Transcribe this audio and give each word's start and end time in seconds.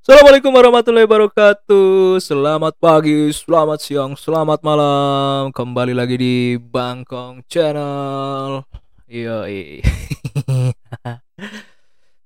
Assalamualaikum 0.00 0.48
warahmatullahi 0.56 1.04
wabarakatuh. 1.04 2.24
Selamat 2.24 2.72
pagi, 2.80 3.28
selamat 3.36 3.84
siang, 3.84 4.16
selamat 4.16 4.64
malam. 4.64 5.52
Kembali 5.52 5.92
lagi 5.92 6.16
di 6.16 6.56
Bangkong 6.56 7.44
Channel. 7.44 8.64
Yo, 9.04 9.44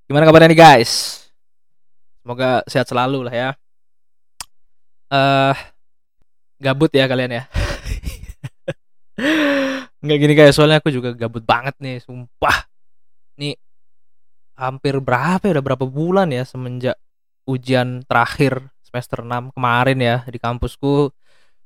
gimana 0.07 0.23
kabarnya 0.23 0.55
nih 0.55 0.61
guys? 0.63 1.27
Semoga 2.23 2.63
sehat 2.71 2.87
selalu 2.87 3.27
lah 3.27 3.35
ya. 3.35 3.51
Uh, 5.11 5.55
gabut 6.63 6.95
ya 6.95 7.11
kalian 7.11 7.43
ya. 7.43 7.51
Nggak 10.07 10.19
gini 10.23 10.35
guys, 10.39 10.55
soalnya 10.55 10.79
aku 10.79 10.95
juga 10.95 11.11
gabut 11.11 11.43
banget 11.43 11.75
nih, 11.83 11.99
sumpah. 11.99 12.71
Nih 13.35 13.59
hampir 14.55 15.03
berapa 15.03 15.43
ya 15.43 15.59
udah 15.59 15.65
berapa 15.75 15.91
bulan 15.91 16.31
ya 16.31 16.47
semenjak 16.47 16.95
ujian 17.45 18.03
terakhir 18.09 18.73
semester 18.85 19.25
6 19.25 19.55
kemarin 19.55 19.99
ya 20.01 20.17
di 20.29 20.39
kampusku. 20.39 21.11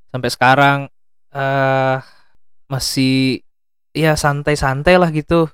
Sampai 0.09 0.31
sekarang 0.33 0.79
uh, 1.35 1.97
masih 2.69 3.45
ya 3.93 4.15
santai-santai 4.17 4.97
lah 4.97 5.13
gitu. 5.13 5.51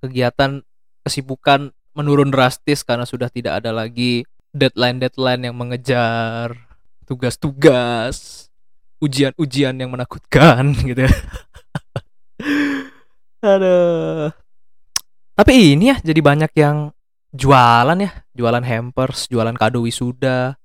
Kegiatan 0.00 0.62
kesibukan 1.02 1.74
menurun 1.96 2.30
drastis 2.30 2.86
karena 2.86 3.02
sudah 3.02 3.26
tidak 3.26 3.64
ada 3.64 3.74
lagi 3.74 4.22
deadline-deadline 4.54 5.50
yang 5.50 5.56
mengejar 5.58 6.54
tugas-tugas 7.08 8.48
ujian-ujian 8.98 9.74
yang 9.78 9.90
menakutkan 9.90 10.74
gitu 10.88 11.06
Aduh. 13.38 14.34
Tapi 15.38 15.78
ini 15.78 15.94
ya 15.94 15.96
jadi 16.02 16.18
banyak 16.18 16.52
yang 16.58 16.90
jualan 17.32 17.98
ya, 17.98 18.10
jualan 18.32 18.64
hampers, 18.64 19.28
jualan 19.28 19.54
kado 19.56 19.84
wisuda. 19.84 20.56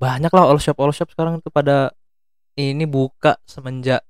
Banyak 0.00 0.32
lah 0.32 0.44
all 0.48 0.60
shop 0.60 0.80
all 0.80 0.94
shop 0.96 1.12
sekarang 1.12 1.44
tuh 1.44 1.52
pada 1.52 1.92
ini 2.56 2.88
buka 2.88 3.36
semenjak 3.44 4.00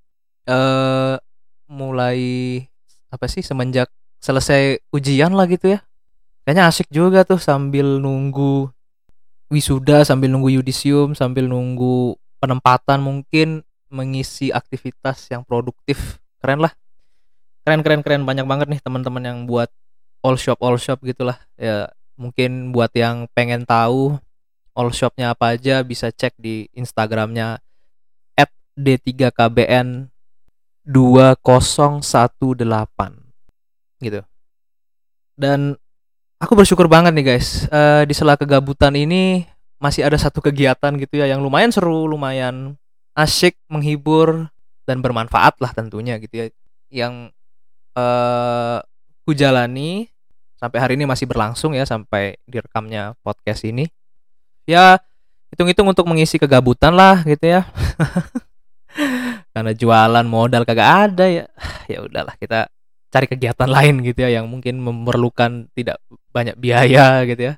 uh, 0.47 1.19
mulai 1.67 2.19
apa 3.11 3.27
sih 3.27 3.43
semenjak 3.43 3.91
selesai 4.23 4.79
ujian 4.95 5.35
lah 5.35 5.51
gitu 5.51 5.75
ya. 5.75 5.81
Kayaknya 6.47 6.65
asik 6.71 6.89
juga 6.91 7.27
tuh 7.27 7.39
sambil 7.43 7.99
nunggu 7.99 8.71
wisuda, 9.51 10.07
sambil 10.07 10.31
nunggu 10.31 10.63
yudisium, 10.63 11.13
sambil 11.19 11.51
nunggu 11.51 12.15
penempatan 12.39 13.03
mungkin 13.03 13.67
mengisi 13.91 14.55
aktivitas 14.55 15.27
yang 15.35 15.43
produktif. 15.43 16.23
Keren 16.39 16.63
lah. 16.63 16.73
Keren 17.67 17.83
keren 17.85 18.01
keren 18.01 18.23
banyak 18.25 18.47
banget 18.47 18.67
nih 18.73 18.81
teman-teman 18.81 19.23
yang 19.27 19.39
buat 19.45 19.69
all 20.21 20.37
shop 20.37 20.59
all 20.61 20.77
shop 20.77 21.01
gitulah. 21.05 21.37
Ya 21.57 21.91
mungkin 22.21 22.73
buat 22.73 22.93
yang 22.93 23.29
pengen 23.33 23.65
tahu 23.65 24.21
all 24.77 24.91
shopnya 24.93 25.33
apa 25.33 25.57
aja 25.57 25.81
bisa 25.81 26.13
cek 26.13 26.37
di 26.37 26.69
Instagramnya 26.77 27.59
at 28.37 28.51
d3kbn 28.77 30.09
2018 30.85 31.41
gitu. 34.01 34.21
Dan 35.37 35.77
aku 36.41 36.53
bersyukur 36.57 36.89
banget 36.89 37.13
nih 37.17 37.25
guys. 37.37 37.69
Uh, 37.69 38.05
di 38.09 38.17
sela 38.17 38.37
kegabutan 38.37 38.97
ini 38.97 39.45
masih 39.81 40.05
ada 40.05 40.17
satu 40.21 40.45
kegiatan 40.45 40.93
gitu 41.01 41.17
ya 41.17 41.25
yang 41.25 41.41
lumayan 41.41 41.73
seru 41.73 42.05
lumayan 42.05 42.77
asyik 43.17 43.57
menghibur 43.65 44.53
dan 44.85 45.01
bermanfaat 45.01 45.57
lah 45.61 45.73
tentunya 45.73 46.17
gitu 46.21 46.35
ya. 46.37 46.47
Yang 46.91 47.33
uh, 47.97 48.85
ku 49.25 49.37
jalani 49.37 50.09
sampai 50.61 50.79
hari 50.79 50.93
ini 51.01 51.09
masih 51.09 51.25
berlangsung 51.25 51.73
ya 51.73 51.89
sampai 51.89 52.37
direkamnya 52.45 53.17
podcast 53.25 53.65
ini. 53.65 53.89
Ya, 54.69 55.01
hitung-hitung 55.49 55.89
untuk 55.89 56.05
mengisi 56.05 56.37
kegabutan 56.37 56.93
lah 56.93 57.25
gitu 57.25 57.59
ya. 57.59 57.67
Karena 59.57 59.73
jualan 59.75 60.27
modal 60.29 60.69
kagak 60.69 61.11
ada 61.11 61.27
ya. 61.27 61.47
Ya 61.91 62.07
udahlah 62.07 62.39
kita 62.39 62.71
cari 63.11 63.27
kegiatan 63.27 63.67
lain 63.67 63.99
gitu 64.07 64.23
ya 64.23 64.39
yang 64.39 64.47
mungkin 64.47 64.79
memerlukan 64.79 65.67
tidak 65.75 65.99
banyak 66.31 66.55
biaya 66.55 67.27
gitu 67.27 67.51
ya. 67.51 67.55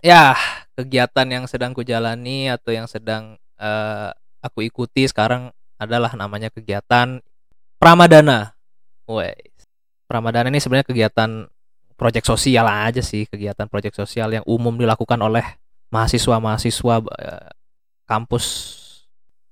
Ya, 0.00 0.32
kegiatan 0.76 1.28
yang 1.28 1.44
sedang 1.44 1.76
ku 1.76 1.84
jalani 1.84 2.48
atau 2.48 2.72
yang 2.72 2.88
sedang 2.88 3.36
uh, 3.60 4.12
aku 4.40 4.64
ikuti 4.64 5.04
sekarang 5.04 5.52
adalah 5.76 6.12
namanya 6.16 6.48
kegiatan 6.48 7.20
Pramadana. 7.76 8.56
Woi. 9.04 9.53
Pramadana 10.14 10.46
ini 10.46 10.62
sebenarnya 10.62 10.86
kegiatan 10.86 11.50
proyek 11.98 12.22
sosial 12.22 12.70
aja 12.70 13.02
sih 13.02 13.26
kegiatan 13.26 13.66
proyek 13.66 13.98
sosial 13.98 14.30
yang 14.30 14.46
umum 14.46 14.70
dilakukan 14.78 15.18
oleh 15.18 15.42
mahasiswa-mahasiswa 15.90 17.02
uh, 17.02 17.50
kampus. 18.06 18.46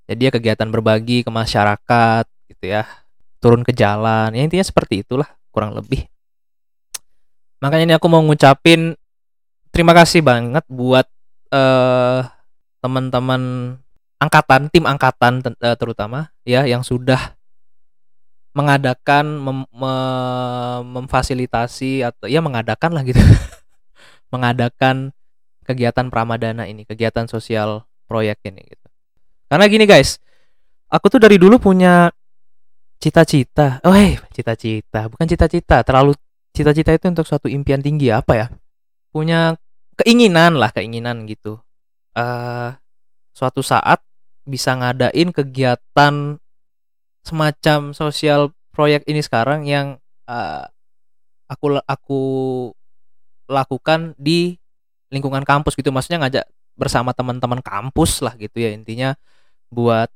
Jadi 0.07 0.31
ya 0.31 0.31
kegiatan 0.31 0.71
berbagi 0.71 1.27
ke 1.27 1.31
masyarakat 1.35 2.31
gitu 2.47 2.65
ya 2.71 2.87
turun 3.43 3.67
ke 3.67 3.75
jalan 3.75 4.31
ya 4.39 4.47
intinya 4.47 4.63
seperti 4.63 5.03
itulah 5.03 5.27
kurang 5.51 5.75
lebih. 5.75 6.07
Makanya 7.59 7.91
ini 7.91 7.95
aku 7.99 8.07
mau 8.07 8.23
ngucapin 8.23 8.95
terima 9.75 9.99
kasih 9.99 10.23
banget 10.23 10.63
buat 10.71 11.11
uh, 11.51 12.23
teman-teman 12.79 13.75
angkatan 14.23 14.71
tim 14.71 14.87
angkatan 14.87 15.43
uh, 15.43 15.75
terutama 15.75 16.31
ya 16.47 16.63
yang 16.71 16.87
sudah 16.87 17.35
mengadakan 18.53 19.41
mem, 19.41 19.59
me, 19.73 19.95
memfasilitasi 20.85 22.05
atau 22.05 22.29
ya 22.29 22.45
mengadakan 22.45 22.93
lah 22.93 23.03
gitu. 23.05 23.21
Mengadakan 24.33 25.13
kegiatan 25.65 26.09
pramadana 26.09 26.65
ini 26.69 26.85
kegiatan 26.89 27.29
sosial 27.29 27.85
proyek 28.09 28.41
ini 28.49 28.65
gitu. 28.65 28.87
Karena 29.49 29.65
gini 29.69 29.85
guys 29.85 30.21
aku 30.89 31.09
tuh 31.09 31.21
dari 31.21 31.37
dulu 31.41 31.61
punya 31.61 32.13
cita-cita 33.01 33.81
oh 33.85 33.93
hey, 33.93 34.17
cita-cita 34.33 35.09
bukan 35.09 35.27
cita-cita 35.29 35.85
terlalu 35.85 36.17
cita-cita 36.53 36.93
itu 36.93 37.09
untuk 37.09 37.27
suatu 37.29 37.49
impian 37.49 37.81
tinggi 37.81 38.13
apa 38.13 38.33
ya? 38.37 38.47
Punya 39.13 39.57
keinginan 39.97 40.57
lah 40.61 40.73
keinginan 40.73 41.25
gitu. 41.29 41.61
Uh, 42.13 42.77
suatu 43.33 43.65
saat 43.65 44.05
bisa 44.45 44.77
ngadain 44.77 45.33
kegiatan 45.33 46.37
semacam 47.23 47.95
sosial 47.95 48.51
proyek 48.75 49.07
ini 49.07 49.23
sekarang 49.23 49.67
yang 49.67 49.99
uh, 50.27 50.67
aku 51.47 51.79
aku 51.85 52.21
lakukan 53.47 54.17
di 54.19 54.57
lingkungan 55.13 55.45
kampus 55.45 55.77
gitu. 55.77 55.93
Maksudnya 55.93 56.25
ngajak 56.27 56.47
bersama 56.75 57.13
teman-teman 57.13 57.61
kampus 57.61 58.25
lah 58.25 58.33
gitu 58.41 58.65
ya 58.65 58.73
intinya 58.73 59.13
buat 59.69 60.09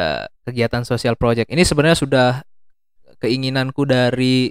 uh, 0.00 0.26
kegiatan 0.48 0.82
sosial 0.82 1.14
project. 1.14 1.52
Ini 1.52 1.62
sebenarnya 1.62 1.98
sudah 1.98 2.28
keinginanku 3.20 3.84
dari 3.84 4.50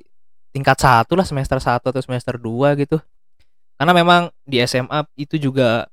tingkat 0.53 0.77
satu 0.77 1.17
lah 1.17 1.25
semester 1.25 1.57
satu 1.57 1.89
atau 1.89 2.01
semester 2.01 2.37
2 2.37 2.79
gitu. 2.85 2.97
Karena 3.79 3.95
memang 3.95 4.29
di 4.45 4.61
SMA 4.65 5.07
itu 5.15 5.39
juga 5.39 5.89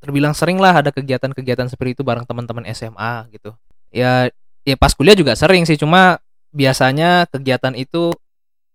terbilang 0.00 0.32
sering 0.32 0.56
lah 0.56 0.80
ada 0.80 0.90
kegiatan-kegiatan 0.90 1.68
seperti 1.68 2.00
itu 2.00 2.02
bareng 2.02 2.24
teman-teman 2.24 2.64
SMA 2.72 3.28
gitu. 3.32 3.52
Ya 3.92 4.32
ya 4.64 4.76
pas 4.76 4.92
kuliah 4.92 5.16
juga 5.16 5.32
sering 5.36 5.64
sih 5.64 5.80
cuma 5.80 6.20
biasanya 6.50 7.30
kegiatan 7.30 7.72
itu 7.78 8.10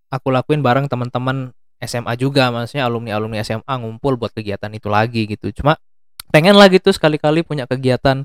aku 0.09 0.27
lakuin 0.31 0.63
bareng 0.63 0.87
teman-teman 0.87 1.51
SMA 1.83 2.15
juga 2.15 2.47
maksudnya 2.49 2.87
alumni 2.87 3.11
alumni 3.19 3.43
SMA 3.43 3.67
ngumpul 3.67 4.15
buat 4.15 4.31
kegiatan 4.31 4.71
itu 4.71 4.87
lagi 4.87 5.27
gitu. 5.27 5.51
Cuma 5.51 5.75
pengen 6.31 6.55
lagi 6.55 6.79
tuh 6.79 6.95
sekali-kali 6.95 7.43
punya 7.43 7.67
kegiatan 7.67 8.23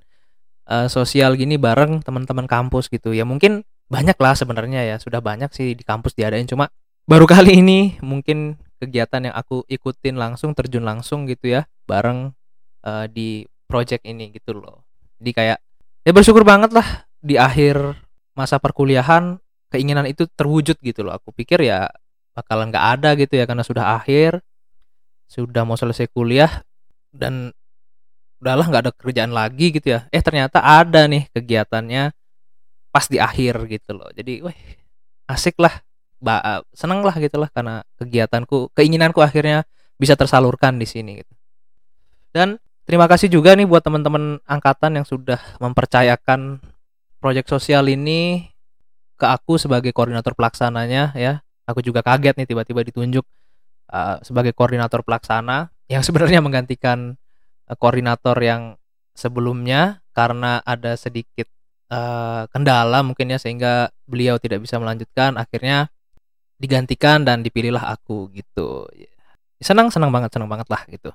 uh, 0.71 0.87
sosial 0.87 1.35
gini 1.35 1.59
bareng 1.59 2.01
teman-teman 2.07 2.47
kampus 2.47 2.87
gitu. 2.87 3.11
Ya 3.11 3.27
mungkin 3.27 3.67
banyak 3.91 4.17
lah 4.23 4.39
sebenarnya 4.39 4.87
ya 4.87 4.97
sudah 5.03 5.19
banyak 5.19 5.51
sih 5.51 5.75
di 5.75 5.83
kampus 5.83 6.15
diadain. 6.15 6.47
Cuma 6.47 6.71
baru 7.11 7.27
kali 7.35 7.59
ini 7.59 7.99
mungkin 8.01 8.55
kegiatan 8.81 9.29
yang 9.29 9.35
aku 9.37 9.67
ikutin 9.67 10.17
langsung 10.17 10.57
terjun 10.57 10.87
langsung 10.87 11.29
gitu 11.29 11.53
ya 11.53 11.69
bareng 11.85 12.33
uh, 12.87 13.07
di 13.11 13.45
project 13.67 14.07
ini 14.07 14.31
gitu 14.31 14.57
loh. 14.57 14.87
Jadi 15.21 15.31
kayak 15.37 15.59
ya 16.07 16.13
bersyukur 16.15 16.47
banget 16.47 16.73
lah 16.73 17.10
di 17.21 17.37
akhir 17.37 17.97
masa 18.33 18.57
perkuliahan 18.57 19.37
keinginan 19.71 20.09
itu 20.09 20.27
terwujud 20.27 20.77
gitu 20.81 21.01
loh. 21.07 21.17
Aku 21.17 21.31
pikir 21.31 21.63
ya 21.63 21.89
bakalan 22.35 22.73
nggak 22.73 22.87
ada 22.99 23.11
gitu 23.17 23.37
ya 23.37 23.45
karena 23.45 23.63
sudah 23.65 24.01
akhir 24.01 24.41
sudah 25.31 25.63
mau 25.63 25.79
selesai 25.79 26.11
kuliah 26.11 26.67
dan 27.15 27.55
udahlah 28.43 28.67
nggak 28.67 28.83
ada 28.89 28.93
kerjaan 28.97 29.31
lagi 29.31 29.71
gitu 29.71 29.95
ya. 29.95 30.09
Eh 30.11 30.25
ternyata 30.25 30.59
ada 30.65 31.07
nih 31.07 31.29
kegiatannya 31.31 32.11
pas 32.91 33.07
di 33.07 33.23
akhir 33.23 33.69
gitu 33.71 33.95
loh. 33.95 34.11
Jadi 34.11 34.43
wah 34.43 34.57
asik 35.31 35.61
lah 35.63 35.85
ba 36.21 36.61
seneng 36.77 37.01
lah 37.01 37.17
gitu 37.17 37.41
lah 37.41 37.49
karena 37.49 37.81
kegiatanku 37.97 38.75
keinginanku 38.77 39.25
akhirnya 39.25 39.65
bisa 40.01 40.17
tersalurkan 40.17 40.81
di 40.81 40.89
sini 40.89 41.21
gitu. 41.23 41.33
Dan 42.33 42.57
terima 42.89 43.07
kasih 43.07 43.29
juga 43.31 43.55
nih 43.55 43.69
buat 43.69 43.85
teman-teman 43.85 44.41
angkatan 44.49 44.99
yang 44.99 45.07
sudah 45.07 45.39
mempercayakan 45.61 46.59
proyek 47.21 47.47
sosial 47.47 47.87
ini 47.93 48.49
ke 49.21 49.27
aku 49.29 49.61
sebagai 49.61 49.93
koordinator 49.93 50.33
pelaksananya 50.33 51.13
ya. 51.15 51.45
Aku 51.69 51.85
juga 51.85 52.03
kaget 52.03 52.35
nih 52.35 52.49
tiba-tiba 52.49 52.83
ditunjuk 52.83 53.23
uh, 53.93 54.19
sebagai 54.25 54.57
koordinator 54.57 55.05
pelaksana 55.05 55.71
yang 55.87 56.01
sebenarnya 56.07 56.41
menggantikan 56.41 57.15
eh, 57.69 57.77
koordinator 57.77 58.35
yang 58.41 58.75
sebelumnya 59.15 60.01
karena 60.17 60.59
ada 60.65 60.97
sedikit 60.97 61.47
uh, 61.93 62.49
kendala 62.51 63.05
mungkin 63.05 63.31
ya 63.31 63.39
sehingga 63.39 63.93
beliau 64.09 64.41
tidak 64.41 64.65
bisa 64.65 64.81
melanjutkan 64.81 65.37
akhirnya 65.37 65.93
digantikan 66.57 67.23
dan 67.23 67.45
dipilihlah 67.45 67.93
aku 67.93 68.33
gitu. 68.33 68.89
Senang 69.61 69.93
senang 69.93 70.09
banget 70.11 70.33
senang 70.33 70.49
banget 70.49 70.69
lah 70.73 70.83
gitu. 70.89 71.13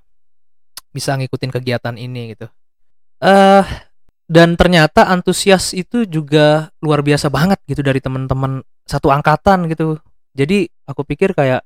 Bisa 0.93 1.17
ngikutin 1.17 1.51
kegiatan 1.51 1.95
ini 1.97 2.37
gitu. 2.37 2.47
Uh, 3.19 3.65
dan 4.25 4.57
ternyata 4.57 5.05
antusias 5.05 5.69
itu 5.77 6.01
juga 6.09 6.73
luar 6.81 7.05
biasa 7.05 7.29
banget 7.29 7.61
gitu 7.69 7.85
dari 7.85 8.01
teman-teman 8.01 8.65
satu 8.89 9.13
angkatan 9.13 9.69
gitu. 9.69 10.01
Jadi 10.33 10.65
aku 10.89 11.05
pikir 11.05 11.37
kayak 11.37 11.61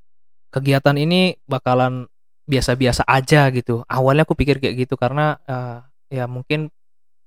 kegiatan 0.52 0.96
ini 1.00 1.40
bakalan 1.48 2.04
biasa-biasa 2.44 3.08
aja 3.08 3.48
gitu. 3.54 3.80
Awalnya 3.88 4.28
aku 4.28 4.36
pikir 4.36 4.60
kayak 4.60 4.86
gitu 4.86 5.00
karena 5.00 5.40
uh, 5.48 5.80
ya 6.12 6.28
mungkin 6.28 6.68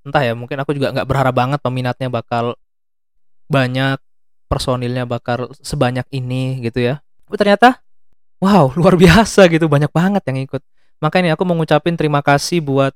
entah 0.04 0.22
ya 0.22 0.38
mungkin 0.38 0.60
aku 0.62 0.76
juga 0.78 0.94
nggak 0.94 1.08
berharap 1.08 1.34
banget 1.34 1.60
peminatnya 1.64 2.12
bakal 2.12 2.60
banyak 3.48 3.98
personilnya 4.52 5.10
bakal 5.10 5.50
sebanyak 5.66 6.06
ini 6.14 6.62
gitu 6.62 6.94
ya. 6.94 7.02
Tapi 7.26 7.36
ternyata 7.42 7.82
wow 8.38 8.70
luar 8.78 8.94
biasa 9.02 9.50
gitu. 9.50 9.66
Banyak 9.66 9.90
banget 9.90 10.22
yang 10.30 10.46
ikut. 10.46 10.62
Makanya 11.02 11.34
aku 11.34 11.44
mengucapin 11.48 11.98
terima 11.98 12.22
kasih 12.22 12.62
buat 12.62 12.94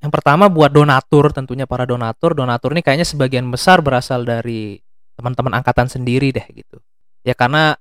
yang 0.00 0.12
pertama 0.12 0.46
buat 0.52 0.70
donatur 0.70 1.32
tentunya 1.32 1.64
para 1.64 1.88
donatur 1.88 2.36
donatur 2.36 2.76
ini 2.76 2.84
kayaknya 2.84 3.08
sebagian 3.08 3.48
besar 3.48 3.80
berasal 3.80 4.22
dari 4.22 4.80
teman-teman 5.16 5.56
angkatan 5.56 5.88
sendiri 5.88 6.30
deh 6.30 6.46
gitu 6.52 6.76
ya 7.24 7.32
karena 7.32 7.74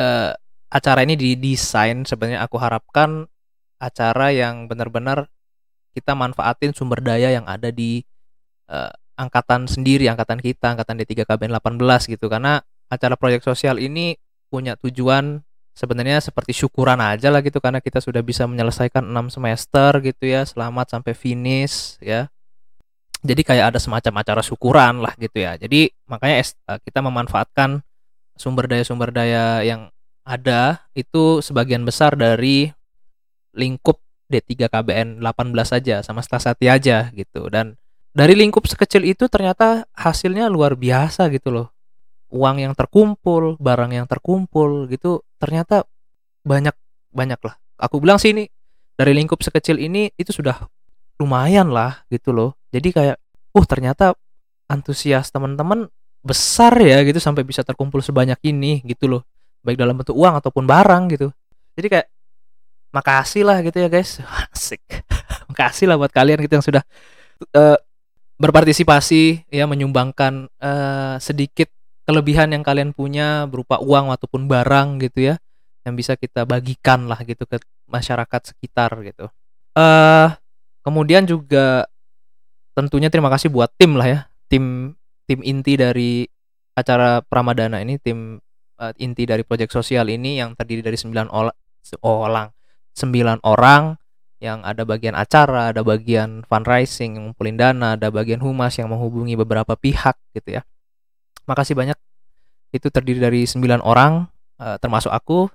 uh, 0.00 0.32
acara 0.72 1.04
ini 1.04 1.14
didesain 1.14 2.02
sebenarnya 2.08 2.42
aku 2.42 2.56
harapkan 2.58 3.28
acara 3.78 4.32
yang 4.32 4.66
benar-benar 4.66 5.28
kita 5.94 6.16
manfaatin 6.18 6.74
sumber 6.74 6.98
daya 6.98 7.30
yang 7.30 7.46
ada 7.46 7.70
di 7.70 8.02
uh, 8.66 8.90
angkatan 9.14 9.70
sendiri, 9.70 10.10
angkatan 10.10 10.42
kita, 10.42 10.74
angkatan 10.74 10.98
D3KBN 10.98 11.54
18 11.54 12.10
gitu. 12.10 12.26
Karena 12.26 12.58
acara 12.90 13.14
proyek 13.14 13.46
sosial 13.46 13.78
ini 13.78 14.18
punya 14.50 14.74
tujuan 14.78 15.42
sebenarnya 15.74 16.22
seperti 16.22 16.54
syukuran 16.54 17.02
aja 17.02 17.28
lah 17.28 17.42
gitu 17.42 17.58
karena 17.58 17.82
kita 17.82 17.98
sudah 17.98 18.22
bisa 18.22 18.46
menyelesaikan 18.46 19.02
6 19.02 19.34
semester 19.34 19.90
gitu 20.00 20.24
ya, 20.30 20.46
selamat 20.46 20.94
sampai 20.94 21.12
finish 21.12 21.98
ya. 21.98 22.30
Jadi 23.24 23.40
kayak 23.42 23.74
ada 23.74 23.78
semacam 23.82 24.20
acara 24.22 24.42
syukuran 24.44 25.02
lah 25.02 25.12
gitu 25.18 25.42
ya. 25.42 25.58
Jadi 25.58 25.90
makanya 26.06 26.46
eh, 26.46 26.78
kita 26.86 27.02
memanfaatkan 27.02 27.82
sumber 28.38 28.70
daya 28.70 28.84
sumber 28.86 29.10
daya 29.10 29.60
yang 29.66 29.90
ada 30.24 30.88
itu 30.96 31.44
sebagian 31.44 31.84
besar 31.84 32.16
dari 32.16 32.72
lingkup 33.54 34.00
D3 34.32 34.72
KBN 34.72 35.08
18 35.20 35.52
saja 35.62 36.00
sama 36.00 36.24
Stasati 36.24 36.66
aja 36.66 37.12
gitu 37.12 37.46
dan 37.52 37.76
dari 38.16 38.32
lingkup 38.34 38.64
sekecil 38.64 39.04
itu 39.04 39.28
ternyata 39.28 39.84
hasilnya 39.94 40.48
luar 40.48 40.74
biasa 40.74 41.28
gitu 41.30 41.52
loh 41.52 41.68
uang 42.34 42.66
yang 42.66 42.74
terkumpul 42.74 43.60
barang 43.62 43.92
yang 43.94 44.06
terkumpul 44.10 44.90
gitu 44.90 45.22
ternyata 45.44 45.84
banyak 46.40 46.72
banyak 47.12 47.40
lah. 47.44 47.60
Aku 47.76 48.00
bilang 48.00 48.16
sih 48.16 48.32
ini 48.32 48.48
dari 48.96 49.12
lingkup 49.12 49.44
sekecil 49.44 49.76
ini 49.76 50.08
itu 50.16 50.32
sudah 50.32 50.64
lumayan 51.20 51.68
lah 51.68 52.08
gitu 52.08 52.32
loh. 52.32 52.56
Jadi 52.72 52.88
kayak 52.96 53.16
uh 53.52 53.66
ternyata 53.68 54.16
antusias 54.72 55.28
teman-teman 55.28 55.84
besar 56.24 56.72
ya 56.80 57.04
gitu 57.04 57.20
sampai 57.20 57.44
bisa 57.44 57.60
terkumpul 57.60 58.00
sebanyak 58.00 58.40
ini 58.40 58.80
gitu 58.88 59.04
loh. 59.06 59.22
Baik 59.60 59.76
dalam 59.76 60.00
bentuk 60.00 60.16
uang 60.16 60.40
ataupun 60.40 60.64
barang 60.64 61.12
gitu. 61.12 61.28
Jadi 61.76 61.86
kayak 61.92 62.08
makasih 62.96 63.44
lah 63.44 63.60
gitu 63.60 63.76
ya 63.84 63.92
guys. 63.92 64.24
Asik. 64.54 64.80
Makasih 65.52 65.92
lah 65.92 66.00
buat 66.00 66.10
kalian 66.10 66.40
gitu 66.40 66.56
yang 66.56 66.64
sudah 66.64 66.82
uh, 67.52 67.76
berpartisipasi 68.40 69.46
ya 69.52 69.68
menyumbangkan 69.68 70.48
uh, 70.58 71.16
sedikit 71.20 71.70
kelebihan 72.04 72.52
yang 72.52 72.62
kalian 72.64 72.92
punya 72.92 73.48
berupa 73.48 73.80
uang 73.80 74.12
ataupun 74.12 74.46
barang 74.46 75.00
gitu 75.04 75.32
ya 75.32 75.34
yang 75.84 75.94
bisa 75.96 76.16
kita 76.16 76.48
bagikan 76.48 77.08
lah 77.08 77.20
gitu 77.24 77.44
ke 77.44 77.60
masyarakat 77.88 78.54
sekitar 78.54 78.96
gitu 79.04 79.28
uh, 79.76 80.28
kemudian 80.84 81.24
juga 81.28 81.88
tentunya 82.72 83.08
terima 83.12 83.28
kasih 83.32 83.52
buat 83.52 83.72
tim 83.76 83.96
lah 83.96 84.08
ya 84.08 84.20
tim 84.48 84.96
tim 85.24 85.40
inti 85.40 85.76
dari 85.80 86.28
acara 86.76 87.24
Pramadana 87.24 87.80
ini 87.80 87.96
tim 88.00 88.40
uh, 88.80 88.92
inti 89.00 89.24
dari 89.24 89.44
proyek 89.46 89.70
sosial 89.70 90.08
ini 90.10 90.40
yang 90.42 90.52
terdiri 90.58 90.84
dari 90.84 90.98
9 90.98 91.30
orang 92.04 92.48
sembilan 92.94 93.38
orang 93.44 93.96
yang 94.44 94.60
ada 94.60 94.84
bagian 94.84 95.16
acara, 95.16 95.72
ada 95.72 95.80
bagian 95.80 96.44
fundraising 96.44 97.16
yang 97.16 97.32
ngumpulin 97.32 97.56
dana, 97.56 97.96
ada 97.96 98.12
bagian 98.12 98.44
humas 98.44 98.76
yang 98.76 98.92
menghubungi 98.92 99.40
beberapa 99.40 99.72
pihak 99.72 100.20
gitu 100.36 100.60
ya. 100.60 100.62
Makasih 101.48 101.74
banyak. 101.76 101.98
Itu 102.74 102.90
terdiri 102.90 103.22
dari 103.22 103.46
sembilan 103.46 103.80
orang 103.84 104.24
uh, 104.60 104.76
termasuk 104.78 105.10
aku. 105.10 105.48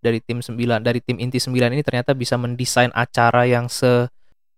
Dari 0.00 0.16
tim 0.24 0.40
sembilan 0.40 0.80
dari 0.80 1.04
tim 1.04 1.20
inti 1.20 1.36
sembilan 1.36 1.76
ini 1.76 1.84
ternyata 1.84 2.16
bisa 2.16 2.40
mendesain 2.40 2.88
acara 2.96 3.44
yang 3.44 3.68
se 3.68 4.08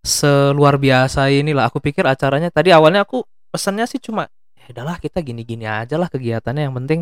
seluar 0.02 0.78
biasa 0.78 1.34
inilah. 1.34 1.66
Aku 1.66 1.82
pikir 1.82 2.06
acaranya 2.06 2.46
tadi 2.54 2.70
awalnya 2.70 3.02
aku 3.02 3.26
pesannya 3.50 3.82
sih 3.90 3.98
cuma 3.98 4.30
ya 4.54 4.70
udahlah 4.70 5.02
kita 5.02 5.18
gini-gini 5.18 5.66
aja 5.66 5.98
lah 5.98 6.06
kegiatannya. 6.06 6.70
Yang 6.70 6.74
penting 6.78 7.00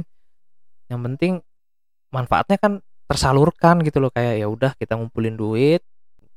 yang 0.89 1.01
penting 1.05 1.33
manfaatnya 2.09 2.57
kan 2.57 2.73
tersalurkan 3.05 3.85
gitu 3.85 4.01
loh. 4.01 4.09
Kayak 4.09 4.41
ya 4.41 4.47
udah 4.49 4.73
kita 4.81 4.97
ngumpulin 4.97 5.37
duit 5.37 5.85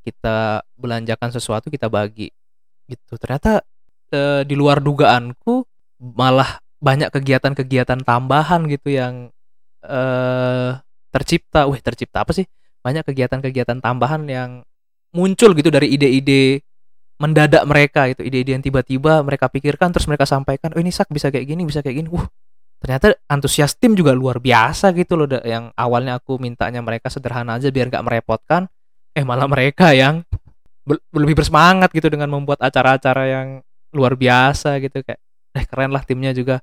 kita 0.03 0.61
belanjakan 0.75 1.31
sesuatu 1.31 1.71
kita 1.71 1.87
bagi. 1.87 2.29
Gitu. 2.85 3.15
Ternyata 3.15 3.63
e, 4.11 4.43
di 4.43 4.55
luar 4.59 4.83
dugaanku 4.83 5.63
malah 6.03 6.59
banyak 6.83 7.09
kegiatan-kegiatan 7.15 8.03
tambahan 8.03 8.67
gitu 8.67 8.91
yang 8.91 9.31
e, 9.79 10.01
tercipta. 11.15 11.63
Wih 11.71 11.79
tercipta 11.79 12.27
apa 12.27 12.35
sih? 12.35 12.43
Banyak 12.83 13.07
kegiatan-kegiatan 13.07 13.79
tambahan 13.79 14.27
yang 14.27 14.67
muncul 15.15 15.55
gitu 15.55 15.71
dari 15.71 15.95
ide-ide 15.95 16.59
mendadak 17.21 17.63
mereka 17.63 18.11
itu 18.11 18.19
ide-ide 18.27 18.59
yang 18.59 18.63
tiba-tiba 18.65 19.23
mereka 19.23 19.47
pikirkan 19.47 19.95
terus 19.95 20.09
mereka 20.11 20.27
sampaikan 20.27 20.75
oh 20.75 20.81
ini 20.81 20.91
sak 20.91 21.07
bisa 21.07 21.31
kayak 21.31 21.47
gini 21.47 21.63
bisa 21.63 21.79
kayak 21.79 22.03
gini. 22.03 22.11
Uh 22.11 22.27
ternyata 22.83 23.15
antusias 23.31 23.79
tim 23.79 23.95
juga 23.95 24.11
luar 24.11 24.43
biasa 24.43 24.91
gitu 24.91 25.15
loh 25.15 25.23
yang 25.47 25.71
awalnya 25.79 26.19
aku 26.19 26.35
mintanya 26.35 26.83
mereka 26.83 27.07
sederhana 27.07 27.55
aja 27.55 27.71
biar 27.71 27.87
nggak 27.87 28.03
merepotkan 28.03 28.67
eh 29.15 29.23
malah 29.23 29.47
mereka 29.47 29.95
yang 29.95 30.27
lebih 31.15 31.39
bersemangat 31.39 31.95
gitu 31.95 32.11
dengan 32.11 32.27
membuat 32.27 32.59
acara-acara 32.59 33.23
yang 33.23 33.47
luar 33.95 34.19
biasa 34.19 34.83
gitu. 34.83 34.99
Kayak 34.99 35.21
eh 35.55 35.63
keren 35.63 35.95
lah 35.95 36.03
timnya 36.03 36.35
juga 36.35 36.59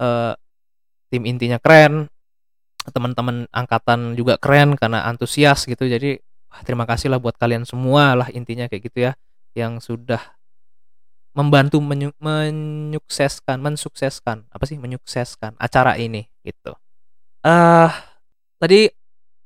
uh, 0.00 0.32
tim 1.12 1.22
intinya 1.28 1.60
keren 1.60 2.08
teman-teman 2.90 3.44
angkatan 3.52 4.16
juga 4.16 4.40
keren 4.40 4.74
karena 4.74 5.04
antusias 5.04 5.68
gitu 5.68 5.84
jadi 5.84 6.18
wah, 6.48 6.64
terima 6.64 6.88
kasih 6.88 7.12
lah 7.12 7.20
buat 7.20 7.36
kalian 7.36 7.68
semua 7.68 8.16
lah 8.16 8.28
intinya 8.32 8.66
kayak 8.66 8.88
gitu 8.88 8.98
ya 9.10 9.12
yang 9.52 9.78
sudah 9.78 10.20
membantu 11.36 11.78
menyu 11.78 12.10
menyukseskan 12.18 13.62
mensukseskan 13.62 14.48
apa 14.50 14.64
sih 14.66 14.80
menyukseskan 14.80 15.54
acara 15.60 15.94
ini 15.94 16.26
gitu. 16.42 16.74
uh, 17.46 17.90
tadi 18.58 18.90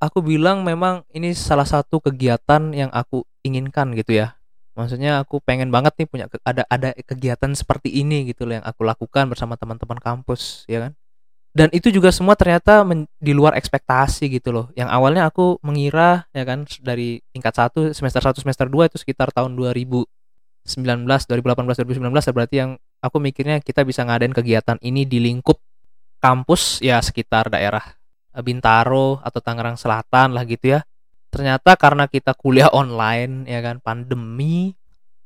aku 0.01 0.21
bilang 0.25 0.61
memang 0.65 1.05
ini 1.13 1.33
salah 1.37 1.65
satu 1.65 2.01
kegiatan 2.01 2.73
yang 2.73 2.89
aku 2.93 3.25
inginkan 3.45 3.93
gitu 3.97 4.21
ya. 4.21 4.37
Maksudnya 4.75 5.23
aku 5.23 5.39
pengen 5.39 5.71
banget 5.71 5.95
nih 6.03 6.09
punya 6.11 6.27
ada 6.43 6.67
ada 6.67 6.91
kegiatan 7.07 7.55
seperti 7.55 7.95
ini 7.95 8.27
gitu 8.27 8.43
loh 8.43 8.59
yang 8.59 8.67
aku 8.67 8.83
lakukan 8.83 9.31
bersama 9.31 9.55
teman-teman 9.55 9.99
kampus 10.03 10.67
ya 10.67 10.91
kan. 10.91 10.93
Dan 11.55 11.71
itu 11.71 11.87
juga 11.95 12.11
semua 12.11 12.35
ternyata 12.35 12.83
men, 12.83 13.07
di 13.23 13.31
luar 13.31 13.55
ekspektasi 13.55 14.27
gitu 14.27 14.51
loh. 14.51 14.67
Yang 14.75 14.91
awalnya 14.91 15.31
aku 15.31 15.63
mengira 15.63 16.27
ya 16.35 16.43
kan 16.43 16.67
dari 16.83 17.23
tingkat 17.31 17.55
1 17.55 17.95
semester 17.95 18.19
1 18.19 18.43
semester 18.43 18.67
2 18.67 18.91
itu 18.91 18.99
sekitar 18.99 19.31
tahun 19.31 19.55
2000 19.55 20.03
19 20.65 21.07
2018 21.07 21.85
2019 21.85 22.35
berarti 22.35 22.57
yang 22.57 22.71
aku 23.05 23.21
mikirnya 23.21 23.61
kita 23.61 23.85
bisa 23.85 24.01
ngadain 24.03 24.33
kegiatan 24.33 24.81
ini 24.81 25.05
di 25.05 25.21
lingkup 25.21 25.61
kampus 26.25 26.81
ya 26.81 26.99
sekitar 27.05 27.53
daerah 27.53 27.85
eh, 28.33 28.41
Bintaro 28.41 29.21
atau 29.21 29.39
Tangerang 29.45 29.77
Selatan 29.77 30.33
lah 30.33 30.43
gitu 30.49 30.75
ya. 30.75 30.81
Ternyata 31.35 31.75
karena 31.75 32.07
kita 32.07 32.31
kuliah 32.39 32.71
online 32.71 33.51
ya 33.51 33.59
kan 33.59 33.83
pandemi 33.83 34.71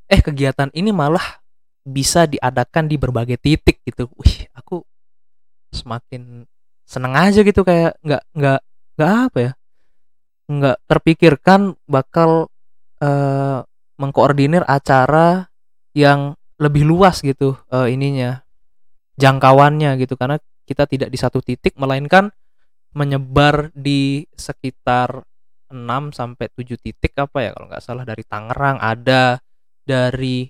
eh 0.09 0.25
kegiatan 0.25 0.73
ini 0.73 0.89
malah 0.89 1.45
bisa 1.85 2.25
diadakan 2.25 2.89
di 2.89 2.97
berbagai 2.97 3.37
titik 3.37 3.85
gitu. 3.85 4.09
Wih, 4.17 4.49
aku 4.57 4.81
semakin 5.69 6.49
seneng 6.89 7.13
aja 7.13 7.45
gitu 7.45 7.61
kayak 7.61 8.01
nggak 8.01 8.23
nggak 8.33 8.61
nggak 8.97 9.13
apa 9.29 9.39
ya 9.39 9.53
nggak 10.49 10.77
terpikirkan 10.89 11.77
bakal 11.85 12.49
uh, 13.05 13.61
mengkoordinir 14.01 14.65
acara 14.65 15.53
yang 15.93 16.33
lebih 16.57 16.89
luas 16.89 17.21
gitu 17.21 17.61
uh, 17.69 17.85
ininya 17.85 18.41
jangkauannya 19.21 20.01
gitu 20.01 20.17
karena 20.17 20.41
kita 20.65 20.89
tidak 20.89 21.13
di 21.13 21.19
satu 21.21 21.45
titik 21.45 21.77
melainkan 21.77 22.33
menyebar 22.97 23.69
di 23.77 24.25
sekitar 24.33 25.21
6 25.71 26.17
sampai 26.17 26.47
7 26.53 26.81
titik 26.81 27.13
apa 27.19 27.39
ya 27.45 27.51
kalau 27.53 27.67
nggak 27.69 27.85
salah 27.85 28.05
dari 28.09 28.25
Tangerang 28.25 28.81
ada 28.81 29.41
dari 29.85 30.49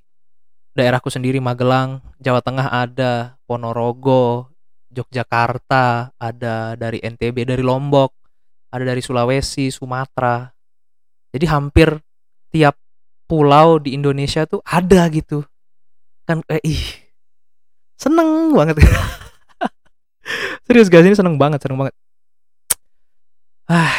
daerahku 0.75 1.11
sendiri 1.11 1.43
Magelang 1.43 2.03
Jawa 2.23 2.39
Tengah 2.39 2.71
ada 2.71 3.35
Ponorogo 3.47 4.55
Yogyakarta 4.95 6.15
ada 6.17 6.75
dari 6.79 7.03
NTB 7.03 7.45
dari 7.45 7.63
Lombok 7.63 8.19
ada 8.69 8.85
dari 8.85 9.01
Sulawesi 9.01 9.73
Sumatera. 9.73 10.49
Jadi 11.33 11.45
hampir 11.49 11.89
tiap 12.53 12.77
pulau 13.29 13.81
di 13.81 13.97
Indonesia 13.97 14.45
tuh 14.49 14.61
ada 14.65 15.05
gitu. 15.13 15.45
Kan 16.25 16.45
eh 16.49 16.61
ih 16.65 16.85
seneng 17.97 18.53
banget. 18.53 18.81
Serius 20.69 20.93
guys 20.93 21.05
ini 21.05 21.17
seneng 21.17 21.41
banget 21.41 21.65
seneng 21.65 21.81
banget. 21.81 21.95
Ah 23.69 23.93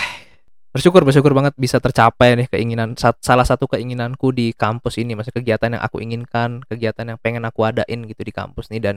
bersyukur 0.79 1.03
bersyukur 1.03 1.35
banget 1.35 1.51
bisa 1.59 1.75
tercapai 1.83 2.39
nih 2.39 2.47
keinginan 2.47 2.95
salah 2.95 3.43
satu 3.43 3.67
keinginanku 3.67 4.31
di 4.31 4.55
kampus 4.55 4.95
ini. 4.95 5.11
Masih 5.11 5.35
kegiatan 5.35 5.75
yang 5.75 5.83
aku 5.83 5.99
inginkan 5.99 6.63
kegiatan 6.71 7.03
yang 7.03 7.19
pengen 7.19 7.43
aku 7.43 7.67
adain 7.67 8.07
gitu 8.07 8.23
di 8.23 8.31
kampus 8.31 8.71
nih. 8.71 8.79
Dan 8.79 8.95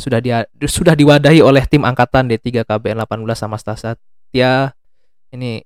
sudah 0.00 0.24
dia 0.24 0.48
sudah 0.64 0.96
diwadahi 0.96 1.44
oleh 1.44 1.68
tim 1.68 1.84
angkatan 1.84 2.32
D3 2.32 2.64
KBN 2.64 3.04
18 3.04 3.28
sama 3.36 3.60
Stasat 3.60 4.00
ya 4.32 4.72
ini 5.28 5.60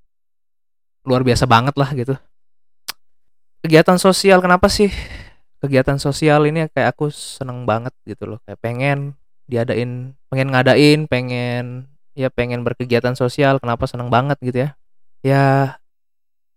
luar 1.06 1.22
biasa 1.22 1.46
banget 1.46 1.78
lah 1.78 1.94
gitu. 1.94 2.18
Kegiatan 3.62 4.02
sosial 4.02 4.42
kenapa 4.42 4.66
sih? 4.66 4.90
Kegiatan 5.62 6.02
sosial 6.02 6.42
ini 6.50 6.66
kayak 6.74 6.98
aku 6.98 7.06
seneng 7.14 7.62
banget 7.70 7.94
gitu 8.02 8.34
loh. 8.34 8.42
Kayak 8.42 8.58
pengen 8.58 8.98
diadain 9.46 10.10
pengen 10.26 10.50
ngadain 10.50 11.06
pengen 11.06 11.86
ya 12.18 12.34
pengen 12.34 12.66
berkegiatan 12.66 13.14
sosial. 13.14 13.62
Kenapa 13.62 13.86
seneng 13.86 14.10
banget 14.10 14.42
gitu 14.42 14.66
ya 14.66 14.74
ya 15.24 15.76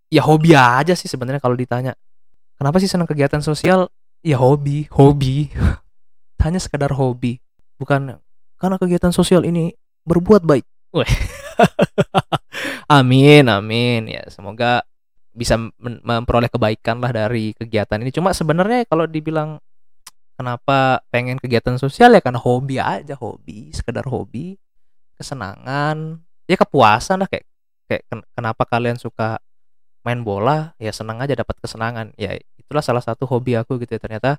ya 0.09 0.21
hobi 0.25 0.57
aja 0.57 0.93
sih 0.97 1.07
sebenarnya 1.07 1.39
kalau 1.39 1.55
ditanya. 1.55 1.93
Kenapa 2.59 2.81
sih 2.83 2.91
seneng 2.91 3.07
kegiatan 3.07 3.39
sosial? 3.39 3.87
Ya 4.19 4.35
hobi 4.35 4.89
hobi. 4.91 5.51
Hanya 6.43 6.59
sekedar 6.59 6.91
hobi. 6.95 7.39
Bukan 7.79 8.19
karena 8.59 8.75
kegiatan 8.75 9.15
sosial 9.15 9.47
ini 9.47 9.71
berbuat 10.03 10.43
baik. 10.43 10.65
Amin 12.99 13.45
amin. 13.47 14.09
Ya 14.09 14.25
semoga 14.27 14.83
bisa 15.31 15.55
memperoleh 15.79 16.51
kebaikan 16.51 16.99
lah 16.99 17.15
dari 17.15 17.55
kegiatan 17.55 18.01
ini. 18.01 18.11
Cuma 18.11 18.35
sebenarnya 18.35 18.83
kalau 18.89 19.07
dibilang 19.07 19.61
kenapa 20.35 20.99
pengen 21.13 21.39
kegiatan 21.39 21.79
sosial? 21.79 22.11
Ya 22.11 22.19
karena 22.19 22.41
hobi 22.41 22.81
aja 22.81 23.15
hobi 23.15 23.71
sekedar 23.71 24.03
hobi 24.09 24.59
kesenangan 25.19 26.23
ya 26.47 26.55
kepuasan 26.55 27.19
lah 27.19 27.27
kayak 27.27 27.45
kayak 27.89 28.05
kenapa 28.37 28.63
kalian 28.69 29.01
suka 29.01 29.41
main 30.05 30.21
bola 30.21 30.77
ya 30.77 30.93
senang 30.93 31.17
aja 31.19 31.33
dapat 31.33 31.57
kesenangan. 31.57 32.13
Ya 32.15 32.37
itulah 32.61 32.85
salah 32.85 33.01
satu 33.01 33.25
hobi 33.25 33.57
aku 33.57 33.81
gitu 33.81 33.97
ya. 33.97 34.01
Ternyata 34.01 34.37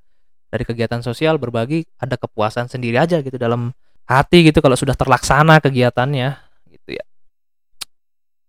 dari 0.50 0.62
kegiatan 0.62 1.02
sosial 1.02 1.36
berbagi 1.36 1.82
ada 1.98 2.14
kepuasan 2.14 2.70
sendiri 2.70 2.96
aja 2.96 3.18
gitu 3.20 3.34
dalam 3.34 3.74
hati 4.06 4.46
gitu 4.46 4.62
kalau 4.62 4.78
sudah 4.78 4.94
terlaksana 4.94 5.58
kegiatannya 5.58 6.38
gitu 6.70 6.90
ya. 6.94 7.04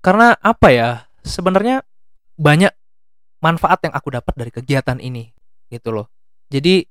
Karena 0.06 0.38
apa 0.38 0.70
ya 0.70 0.90
sebenarnya 1.26 1.82
banyak 2.38 2.74
manfaat 3.42 3.82
yang 3.86 3.94
aku 3.98 4.14
dapat 4.14 4.34
dari 4.38 4.52
kegiatan 4.54 4.98
ini 5.02 5.34
gitu 5.70 5.90
loh. 5.94 6.10
Jadi 6.54 6.86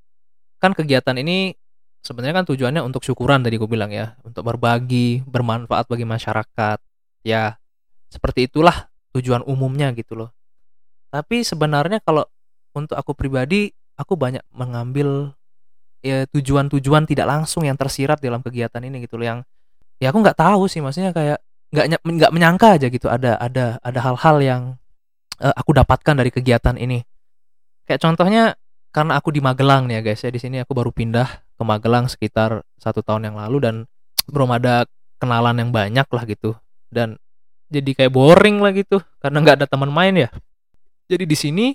kan 0.58 0.74
kegiatan 0.74 1.14
ini 1.18 1.54
sebenarnya 2.00 2.42
kan 2.42 2.46
tujuannya 2.48 2.82
untuk 2.84 3.04
syukuran 3.04 3.44
tadi 3.44 3.58
gue 3.58 3.70
bilang 3.70 3.92
ya 3.92 4.14
untuk 4.22 4.46
berbagi 4.46 5.26
bermanfaat 5.26 5.90
bagi 5.90 6.06
masyarakat. 6.06 6.78
Ya 7.26 7.60
seperti 8.10 8.50
itulah 8.50 8.90
tujuan 9.14 9.46
umumnya 9.46 9.94
gitu 9.94 10.18
loh. 10.18 10.30
Tapi 11.08 11.46
sebenarnya 11.46 12.02
kalau 12.02 12.26
untuk 12.74 12.98
aku 12.98 13.14
pribadi 13.14 13.70
aku 13.98 14.14
banyak 14.18 14.42
mengambil 14.54 15.34
ya 16.02 16.26
tujuan-tujuan 16.30 17.04
tidak 17.06 17.26
langsung 17.28 17.66
yang 17.66 17.78
tersirat 17.78 18.18
dalam 18.18 18.40
kegiatan 18.40 18.80
ini 18.80 19.04
gitu 19.04 19.20
loh 19.20 19.26
yang 19.26 19.40
ya 20.00 20.08
aku 20.10 20.24
nggak 20.24 20.38
tahu 20.38 20.64
sih 20.64 20.80
maksudnya 20.80 21.12
kayak 21.12 21.38
nggak 21.70 22.02
nggak 22.02 22.32
menyangka 22.32 22.68
aja 22.80 22.86
gitu 22.90 23.06
ada 23.06 23.36
ada 23.36 23.78
ada 23.84 23.98
hal-hal 24.00 24.36
yang 24.42 24.62
uh, 25.38 25.54
aku 25.54 25.70
dapatkan 25.76 26.14
dari 26.18 26.30
kegiatan 26.30 26.74
ini. 26.74 27.02
Kayak 27.86 28.00
contohnya 28.06 28.42
karena 28.90 29.18
aku 29.18 29.30
di 29.30 29.38
Magelang 29.38 29.86
nih 29.86 29.98
ya 29.98 30.02
guys 30.02 30.20
ya 30.26 30.30
di 30.34 30.40
sini 30.42 30.62
aku 30.62 30.74
baru 30.74 30.90
pindah 30.90 31.28
ke 31.54 31.62
Magelang 31.62 32.10
sekitar 32.10 32.66
satu 32.74 33.06
tahun 33.06 33.30
yang 33.30 33.36
lalu 33.38 33.58
dan 33.62 33.74
belum 34.26 34.50
ada 34.50 34.86
kenalan 35.22 35.58
yang 35.62 35.70
banyak 35.70 36.06
lah 36.10 36.24
gitu. 36.26 36.58
Dan 36.90 37.18
jadi 37.70 37.90
kayak 37.94 38.12
boring 38.12 38.58
lah 38.58 38.74
gitu 38.74 38.98
karena 39.22 39.38
nggak 39.40 39.56
ada 39.62 39.66
teman 39.70 39.88
main 39.88 40.12
ya. 40.18 40.28
Jadi 41.06 41.24
di 41.24 41.36
sini 41.38 41.66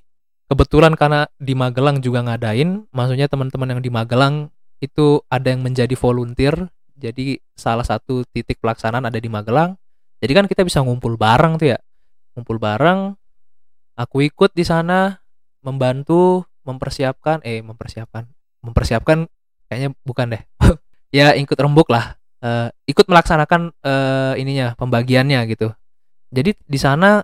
kebetulan 0.51 0.93
karena 0.93 1.25
di 1.39 1.55
Magelang 1.55 2.03
juga 2.03 2.21
ngadain 2.21 2.85
maksudnya 2.91 3.31
teman-teman 3.31 3.75
yang 3.75 3.81
di 3.81 3.89
Magelang 3.89 4.51
itu 4.83 5.23
ada 5.31 5.49
yang 5.49 5.63
menjadi 5.63 5.95
volunteer 5.95 6.69
jadi 6.95 7.39
salah 7.55 7.83
satu 7.87 8.27
titik 8.31 8.59
pelaksanaan 8.59 9.07
ada 9.07 9.19
di 9.19 9.31
Magelang. 9.31 9.79
Jadi 10.19 10.31
kan 10.31 10.45
kita 10.47 10.63
bisa 10.63 10.83
ngumpul 10.83 11.19
bareng 11.19 11.59
tuh 11.59 11.75
ya. 11.75 11.79
Ngumpul 12.35 12.59
bareng 12.59 13.15
aku 13.95 14.27
ikut 14.27 14.51
di 14.51 14.67
sana 14.67 15.19
membantu 15.63 16.43
mempersiapkan 16.67 17.39
eh 17.47 17.63
mempersiapkan 17.63 18.27
mempersiapkan 18.63 19.31
kayaknya 19.71 19.89
bukan 20.03 20.35
deh. 20.35 20.43
Ya 21.15 21.31
ikut 21.31 21.55
rembuk 21.55 21.87
lah. 21.87 22.19
Uh, 22.43 22.67
ikut 22.91 23.07
melaksanakan 23.07 23.71
uh, 23.87 24.35
ininya 24.35 24.75
pembagiannya 24.75 25.47
gitu 25.47 25.71
jadi 26.33 26.57
di 26.57 26.79
sana 26.81 27.21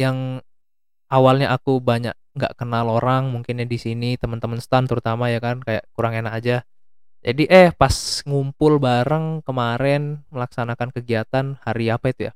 yang 0.00 0.40
awalnya 1.12 1.52
aku 1.52 1.78
banyak 1.78 2.16
nggak 2.32 2.56
kenal 2.56 2.88
orang 2.88 3.28
mungkinnya 3.28 3.68
di 3.68 3.76
sini 3.76 4.16
teman-teman 4.16 4.56
stand 4.56 4.88
terutama 4.88 5.28
ya 5.28 5.36
kan 5.36 5.60
kayak 5.60 5.84
kurang 5.92 6.16
enak 6.16 6.32
aja. 6.32 6.56
Jadi 7.22 7.46
eh 7.46 7.70
pas 7.70 7.92
ngumpul 8.26 8.82
bareng 8.82 9.44
kemarin 9.46 10.26
melaksanakan 10.32 10.90
kegiatan 10.90 11.60
hari 11.62 11.92
apa 11.92 12.10
itu 12.10 12.26
ya? 12.30 12.32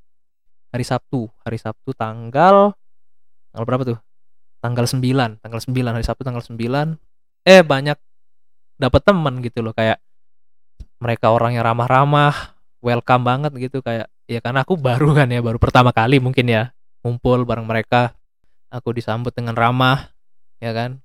Hari 0.71 0.85
Sabtu. 0.85 1.27
Hari 1.43 1.57
Sabtu 1.59 1.91
tanggal 1.97 2.71
tanggal 3.51 3.65
berapa 3.65 3.83
tuh? 3.83 3.99
Tanggal 4.61 4.85
9 4.85 5.41
tanggal 5.41 5.59
9 5.61 5.95
hari 5.97 6.05
Sabtu 6.05 6.23
tanggal 6.23 6.45
9 6.45 6.97
eh 7.45 7.61
banyak 7.65 7.97
dapat 8.77 9.01
teman 9.01 9.41
gitu 9.41 9.65
loh 9.65 9.73
kayak 9.73 9.97
mereka 11.01 11.29
orang 11.33 11.57
yang 11.57 11.65
ramah-ramah 11.65 12.57
welcome 12.81 13.23
banget 13.25 13.51
gitu 13.57 13.81
kayak 13.81 14.09
ya 14.27 14.43
karena 14.43 14.61
aku 14.67 14.75
baru 14.75 15.11
kan 15.17 15.31
ya 15.31 15.39
baru 15.39 15.57
pertama 15.57 15.95
kali 15.95 16.19
mungkin 16.19 16.45
ya 16.51 16.75
ngumpul 17.01 17.47
bareng 17.47 17.65
mereka. 17.65 18.13
Aku 18.67 18.91
disambut 18.91 19.31
dengan 19.31 19.55
ramah 19.55 20.11
ya 20.59 20.75
kan? 20.75 20.99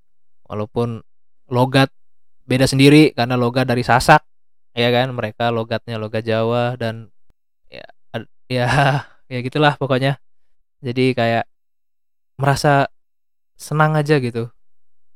Walaupun 0.51 1.07
logat 1.47 1.95
beda 2.43 2.67
sendiri 2.67 3.15
karena 3.15 3.39
logat 3.39 3.71
dari 3.71 3.87
Sasak 3.87 4.27
ya 4.75 4.91
kan? 4.91 5.15
Mereka 5.15 5.55
logatnya 5.55 5.97
logat 6.03 6.27
Jawa 6.27 6.75
dan 6.75 7.15
ya 7.71 7.87
ya 8.51 8.67
ya 9.33 9.39
gitulah 9.47 9.79
pokoknya. 9.79 10.19
Jadi 10.83 11.15
kayak 11.15 11.47
merasa 12.35 12.91
senang 13.55 13.95
aja 13.95 14.19
gitu 14.19 14.51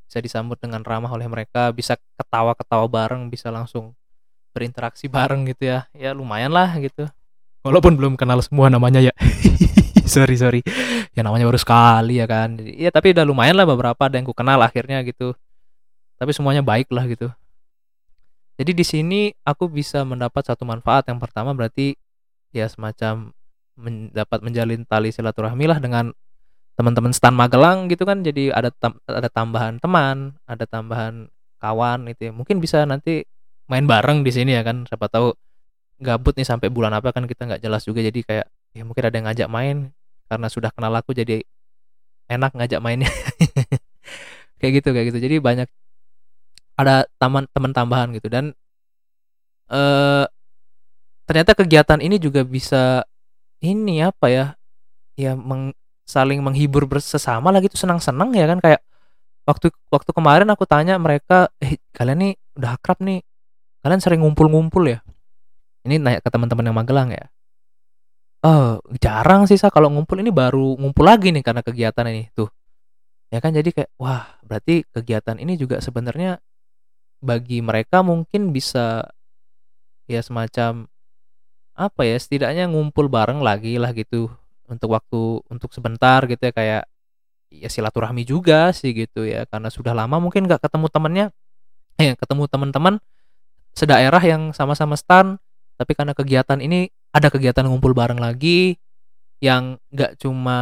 bisa 0.07 0.23
disambut 0.23 0.55
dengan 0.55 0.87
ramah 0.87 1.11
oleh 1.11 1.27
mereka 1.27 1.75
bisa 1.75 1.99
ketawa-ketawa 2.15 2.87
bareng 2.87 3.27
bisa 3.27 3.51
langsung 3.51 3.91
berinteraksi 4.55 5.11
bareng 5.11 5.43
gitu 5.51 5.67
ya. 5.67 5.91
Ya 5.91 6.15
lumayan 6.15 6.55
lah 6.55 6.71
gitu 6.79 7.11
walaupun 7.67 7.99
belum 7.99 8.13
kenal 8.15 8.39
semua 8.39 8.71
namanya 8.71 9.03
ya. 9.03 9.13
Sorry 10.07 10.39
sorry. 10.39 10.63
Ya 11.11 11.19
namanya 11.19 11.43
baru 11.51 11.59
sekali 11.59 12.23
ya 12.23 12.25
kan. 12.25 12.55
Ya 12.63 12.87
tapi 12.95 13.11
udah 13.11 13.27
lumayan 13.27 13.59
lah 13.59 13.67
beberapa 13.67 14.07
ada 14.07 14.15
yang 14.15 14.23
ku 14.23 14.31
kenal 14.31 14.55
akhirnya 14.63 15.03
gitu. 15.03 15.35
Tapi 16.15 16.31
semuanya 16.31 16.63
baik 16.63 16.87
lah 16.95 17.03
gitu. 17.11 17.27
Jadi 18.57 18.71
di 18.71 18.85
sini 18.87 19.21
aku 19.43 19.67
bisa 19.67 20.07
mendapat 20.07 20.47
satu 20.47 20.63
manfaat. 20.63 21.11
Yang 21.11 21.27
pertama 21.27 21.51
berarti 21.51 21.99
ya 22.55 22.71
semacam 22.71 23.35
mendapat 23.75 24.39
menjalin 24.41 24.87
tali 24.87 25.11
silaturahmi 25.11 25.67
lah 25.69 25.77
dengan 25.83 26.15
teman-teman 26.79 27.11
stan 27.11 27.35
Magelang 27.35 27.91
gitu 27.91 28.07
kan. 28.07 28.23
Jadi 28.23 28.49
ada 28.49 28.71
tam 28.71 28.97
ada 29.05 29.27
tambahan 29.27 29.77
teman 29.83 30.39
ada 30.47 30.63
tambahan 30.63 31.27
kawan 31.59 32.07
itu 32.07 32.29
ya. 32.29 32.31
mungkin 32.31 32.63
bisa 32.63 32.85
nanti 32.87 33.27
main 33.67 33.83
bareng 33.83 34.23
di 34.23 34.31
sini 34.31 34.55
ya 34.55 34.63
kan. 34.63 34.87
Siapa 34.87 35.11
tahu 35.11 35.35
gabut 35.97 36.33
nih 36.37 36.47
sampai 36.47 36.69
bulan 36.69 36.93
apa 36.93 37.09
kan 37.13 37.25
kita 37.25 37.45
nggak 37.49 37.61
jelas 37.63 37.83
juga. 37.85 38.01
Jadi 38.05 38.21
kayak 38.25 38.45
ya 38.73 38.83
mungkin 38.85 39.03
ada 39.05 39.15
yang 39.17 39.27
ngajak 39.29 39.49
main 39.49 39.77
karena 40.27 40.47
sudah 40.51 40.69
kenal 40.73 40.93
aku 40.93 41.15
jadi 41.15 41.41
enak 42.27 42.51
ngajak 42.53 42.79
mainnya. 42.83 43.09
Kayak 44.57 44.81
gitu 44.81 44.89
kayak 44.89 45.05
gitu. 45.13 45.19
Jadi 45.21 45.35
banyak 45.37 45.69
ada 46.81 47.05
taman 47.21 47.45
teman 47.53 47.71
tambahan 47.77 48.09
gitu. 48.17 48.25
Dan 48.25 48.57
eh 49.69 50.25
ternyata 51.29 51.53
kegiatan 51.53 52.01
ini 52.01 52.17
juga 52.17 52.41
bisa 52.41 53.05
ini 53.61 54.01
apa 54.01 54.33
ya 54.33 54.45
ya 55.13 55.37
meng, 55.37 55.77
saling 56.09 56.41
menghibur 56.41 56.89
bersama 56.89 57.53
lagi 57.53 57.69
tuh 57.69 57.85
senang-senang 57.85 58.33
ya 58.33 58.49
kan. 58.49 58.57
Kayak 58.57 58.81
waktu 59.47 59.71
waktu 59.87 60.11
kemarin 60.11 60.49
aku 60.51 60.67
tanya 60.67 60.99
mereka 60.99 61.47
eh 61.63 61.79
kalian 61.95 62.19
nih 62.19 62.33
udah 62.59 62.75
akrab 62.75 62.99
nih 62.99 63.23
kalian 63.79 64.01
sering 64.03 64.19
ngumpul-ngumpul 64.19 64.83
ya 64.83 64.99
ini 65.87 65.97
nanya 65.97 66.19
ke 66.19 66.29
teman-teman 66.29 66.67
yang 66.67 66.77
Magelang 66.77 67.09
ya. 67.15 67.25
Eh 68.43 68.75
jarang 69.01 69.49
sih 69.49 69.57
sa. 69.57 69.71
Kalau 69.73 69.89
ngumpul 69.89 70.19
ini 70.21 70.29
baru 70.29 70.77
ngumpul 70.77 71.07
lagi 71.07 71.33
nih 71.33 71.41
karena 71.41 71.63
kegiatan 71.65 72.05
ini 72.11 72.29
tuh. 72.35 72.51
Ya 73.33 73.39
kan 73.43 73.51
jadi 73.55 73.71
kayak 73.73 73.91
wah 73.99 74.39
berarti 74.45 74.87
kegiatan 74.91 75.39
ini 75.39 75.59
juga 75.59 75.83
sebenarnya 75.83 76.39
bagi 77.19 77.59
mereka 77.65 78.05
mungkin 78.05 78.53
bisa 78.55 79.09
ya 80.07 80.21
semacam 80.23 80.87
apa 81.77 82.01
ya 82.07 82.17
setidaknya 82.17 82.71
ngumpul 82.71 83.11
bareng 83.11 83.43
lagi 83.43 83.75
lah 83.81 83.91
gitu 83.91 84.31
untuk 84.69 84.95
waktu 84.95 85.43
untuk 85.51 85.71
sebentar 85.75 86.23
gitu 86.25 86.39
ya 86.39 86.53
kayak 86.55 86.83
ya 87.51 87.69
silaturahmi 87.71 88.23
juga 88.23 88.71
sih 88.71 88.93
gitu 88.95 89.27
ya. 89.27 89.43
Karena 89.49 89.67
sudah 89.73 89.91
lama 89.91 90.21
mungkin 90.21 90.47
nggak 90.47 90.63
ketemu 90.63 90.87
temennya 90.87 91.25
eh 91.97 92.13
ketemu 92.13 92.45
teman-teman 92.45 93.01
sedaerah 93.73 94.21
yang 94.21 94.53
sama-sama 94.53 94.93
stan 94.93 95.41
tapi 95.77 95.93
karena 95.93 96.11
kegiatan 96.17 96.59
ini 96.59 96.89
ada 97.13 97.31
kegiatan 97.31 97.65
ngumpul 97.69 97.93
bareng 97.93 98.19
lagi 98.19 98.75
yang 99.39 99.77
nggak 99.93 100.17
cuma 100.17 100.57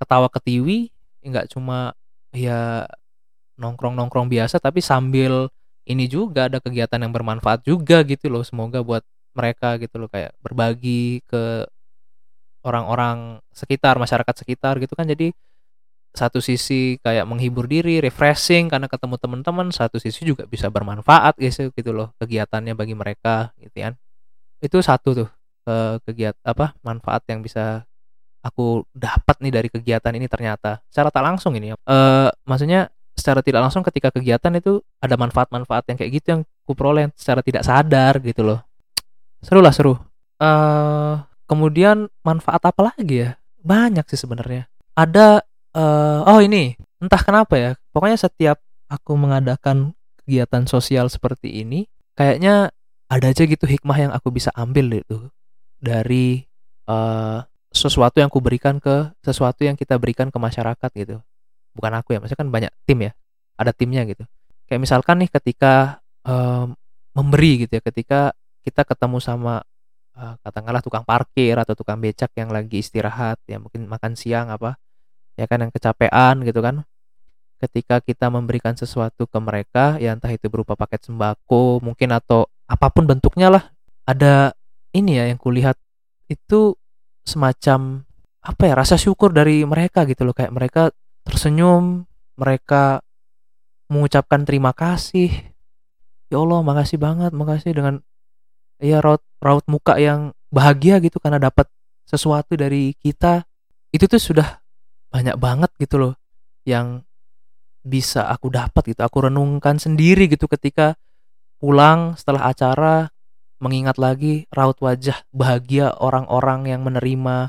ketawa 0.00 0.32
ketiwi 0.32 0.88
nggak 1.24 1.52
cuma 1.52 1.92
ya 2.32 2.88
nongkrong 3.60 3.94
nongkrong 3.94 4.26
biasa 4.32 4.58
tapi 4.58 4.80
sambil 4.80 5.52
ini 5.84 6.08
juga 6.08 6.48
ada 6.48 6.58
kegiatan 6.58 6.96
yang 6.96 7.12
bermanfaat 7.12 7.62
juga 7.68 8.00
gitu 8.08 8.32
loh 8.32 8.40
semoga 8.40 8.80
buat 8.80 9.04
mereka 9.36 9.76
gitu 9.76 10.00
loh 10.00 10.08
kayak 10.08 10.32
berbagi 10.40 11.20
ke 11.28 11.68
orang-orang 12.64 13.44
sekitar 13.52 14.00
masyarakat 14.00 14.34
sekitar 14.40 14.80
gitu 14.80 14.96
kan. 14.96 15.04
Jadi 15.04 15.30
satu 16.14 16.38
sisi 16.38 16.96
kayak 17.02 17.26
menghibur 17.26 17.66
diri 17.66 17.98
refreshing 17.98 18.70
karena 18.70 18.86
ketemu 18.86 19.18
teman-teman 19.18 19.68
satu 19.74 19.98
sisi 19.98 20.22
juga 20.22 20.46
bisa 20.46 20.70
bermanfaat 20.70 21.34
guys 21.42 21.58
gitu 21.58 21.90
loh 21.90 22.14
kegiatannya 22.22 22.78
bagi 22.78 22.94
mereka 22.94 23.50
gitu 23.58 23.82
kan 23.82 23.98
itu 24.62 24.78
satu 24.82 25.24
tuh 25.24 25.28
ke 25.64 25.76
kegiatan 26.04 26.40
apa 26.44 26.76
manfaat 26.84 27.24
yang 27.30 27.40
bisa 27.40 27.88
aku 28.44 28.84
dapat 28.92 29.40
nih 29.40 29.52
dari 29.52 29.68
kegiatan 29.72 30.12
ini 30.12 30.28
ternyata. 30.28 30.84
Secara 30.92 31.08
tak 31.08 31.24
langsung 31.24 31.56
ini 31.56 31.72
eh 31.72 32.28
maksudnya 32.44 32.92
secara 33.14 33.40
tidak 33.40 33.64
langsung 33.64 33.80
ketika 33.86 34.10
kegiatan 34.12 34.52
itu 34.58 34.82
ada 34.98 35.14
manfaat-manfaat 35.16 35.86
yang 35.88 35.96
kayak 35.96 36.12
gitu 36.20 36.26
yang 36.34 36.42
kuperoleh 36.68 37.08
secara 37.16 37.40
tidak 37.40 37.62
sadar 37.64 38.20
gitu 38.20 38.44
loh. 38.44 38.60
Seru 39.40 39.64
lah 39.64 39.72
seru. 39.72 39.96
Eh 40.38 41.14
kemudian 41.48 42.10
manfaat 42.20 42.60
apa 42.68 42.92
lagi 42.92 43.24
ya? 43.24 43.30
Banyak 43.64 44.04
sih 44.12 44.20
sebenarnya. 44.20 44.68
Ada 44.92 45.40
eh 45.74 46.20
oh 46.28 46.40
ini 46.44 46.76
entah 47.02 47.20
kenapa 47.20 47.54
ya 47.56 47.70
pokoknya 47.92 48.16
setiap 48.16 48.60
aku 48.88 49.16
mengadakan 49.18 49.92
kegiatan 50.24 50.64
sosial 50.64 51.12
seperti 51.12 51.60
ini 51.60 51.84
kayaknya 52.16 52.72
ada 53.14 53.30
aja 53.30 53.46
gitu 53.46 53.62
hikmah 53.62 53.98
yang 53.98 54.12
aku 54.12 54.34
bisa 54.34 54.50
ambil 54.58 54.90
itu 54.90 55.30
dari 55.78 56.42
eh 56.90 57.40
sesuatu 57.74 58.22
yang 58.22 58.30
kuberikan 58.30 58.78
ke 58.78 59.10
sesuatu 59.22 59.66
yang 59.66 59.74
kita 59.74 59.98
berikan 59.98 60.30
ke 60.30 60.38
masyarakat 60.38 60.90
gitu. 60.94 61.18
Bukan 61.74 61.92
aku 61.98 62.14
ya 62.14 62.18
maksudnya 62.22 62.40
kan 62.42 62.50
banyak 62.50 62.72
tim 62.86 62.98
ya. 63.10 63.12
Ada 63.58 63.74
timnya 63.74 64.06
gitu. 64.06 64.22
Kayak 64.70 64.80
misalkan 64.86 65.18
nih 65.22 65.30
ketika 65.30 65.98
em, 66.22 66.74
memberi 67.14 67.66
gitu 67.66 67.78
ya 67.78 67.82
ketika 67.82 68.20
kita 68.66 68.82
ketemu 68.86 69.18
sama 69.22 69.62
eh, 70.18 70.34
katakanlah 70.42 70.82
tukang 70.82 71.02
parkir 71.06 71.58
atau 71.58 71.74
tukang 71.78 71.98
becak 71.98 72.30
yang 72.38 72.50
lagi 72.50 72.82
istirahat 72.82 73.38
ya 73.46 73.58
mungkin 73.62 73.86
makan 73.90 74.14
siang 74.18 74.50
apa 74.50 74.78
ya 75.38 75.46
kan 75.50 75.66
yang 75.66 75.72
kecapean 75.74 76.46
gitu 76.46 76.62
kan 76.62 76.86
ketika 77.62 78.02
kita 78.02 78.28
memberikan 78.28 78.74
sesuatu 78.74 79.24
ke 79.24 79.38
mereka 79.40 79.96
ya 80.02 80.12
entah 80.12 80.30
itu 80.30 80.50
berupa 80.50 80.74
paket 80.74 81.06
sembako 81.06 81.80
mungkin 81.80 82.12
atau 82.12 82.50
apa 82.66 82.90
pun 82.92 83.08
bentuknya 83.08 83.48
lah 83.48 83.64
ada 84.04 84.52
ini 84.94 85.18
ya 85.18 85.26
yang 85.28 85.40
kulihat 85.40 85.76
itu 86.30 86.76
semacam 87.24 88.04
apa 88.44 88.62
ya 88.68 88.74
rasa 88.76 89.00
syukur 89.00 89.32
dari 89.32 89.64
mereka 89.64 90.04
gitu 90.04 90.22
loh. 90.28 90.36
Kayak 90.36 90.52
mereka 90.52 90.82
tersenyum 91.24 92.04
mereka 92.36 93.00
mengucapkan 93.88 94.44
terima 94.44 94.76
kasih. 94.76 95.32
Ya 96.28 96.36
Allah 96.40 96.60
makasih 96.60 97.00
banget 97.00 97.32
makasih 97.32 97.72
dengan 97.72 97.94
ya 98.78 99.00
raut 99.00 99.24
raut 99.40 99.64
muka 99.64 99.96
yang 99.96 100.36
bahagia 100.52 101.00
gitu 101.00 101.16
karena 101.18 101.40
dapat 101.40 101.66
sesuatu 102.04 102.54
dari 102.54 102.92
kita. 103.00 103.48
Itu 103.90 104.04
tuh 104.06 104.20
sudah 104.20 104.60
banyak 105.08 105.40
banget 105.40 105.70
gitu 105.80 105.96
loh 105.96 106.14
yang 106.68 107.06
bisa 107.84 108.26
aku 108.32 108.48
dapat 108.48 108.96
gitu 108.96 109.04
aku 109.04 109.28
renungkan 109.28 109.76
sendiri 109.76 110.24
gitu 110.26 110.48
ketika 110.48 110.96
pulang 111.60 112.16
setelah 112.16 112.48
acara 112.48 113.12
mengingat 113.62 113.96
lagi 113.96 114.44
raut 114.52 114.76
wajah 114.80 115.24
bahagia 115.30 115.94
orang-orang 115.96 116.68
yang 116.68 116.84
menerima 116.84 117.48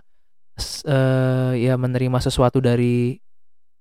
eh, 0.88 1.52
ya 1.60 1.76
menerima 1.76 2.17
sesuatu 2.24 2.63
dari 2.63 3.19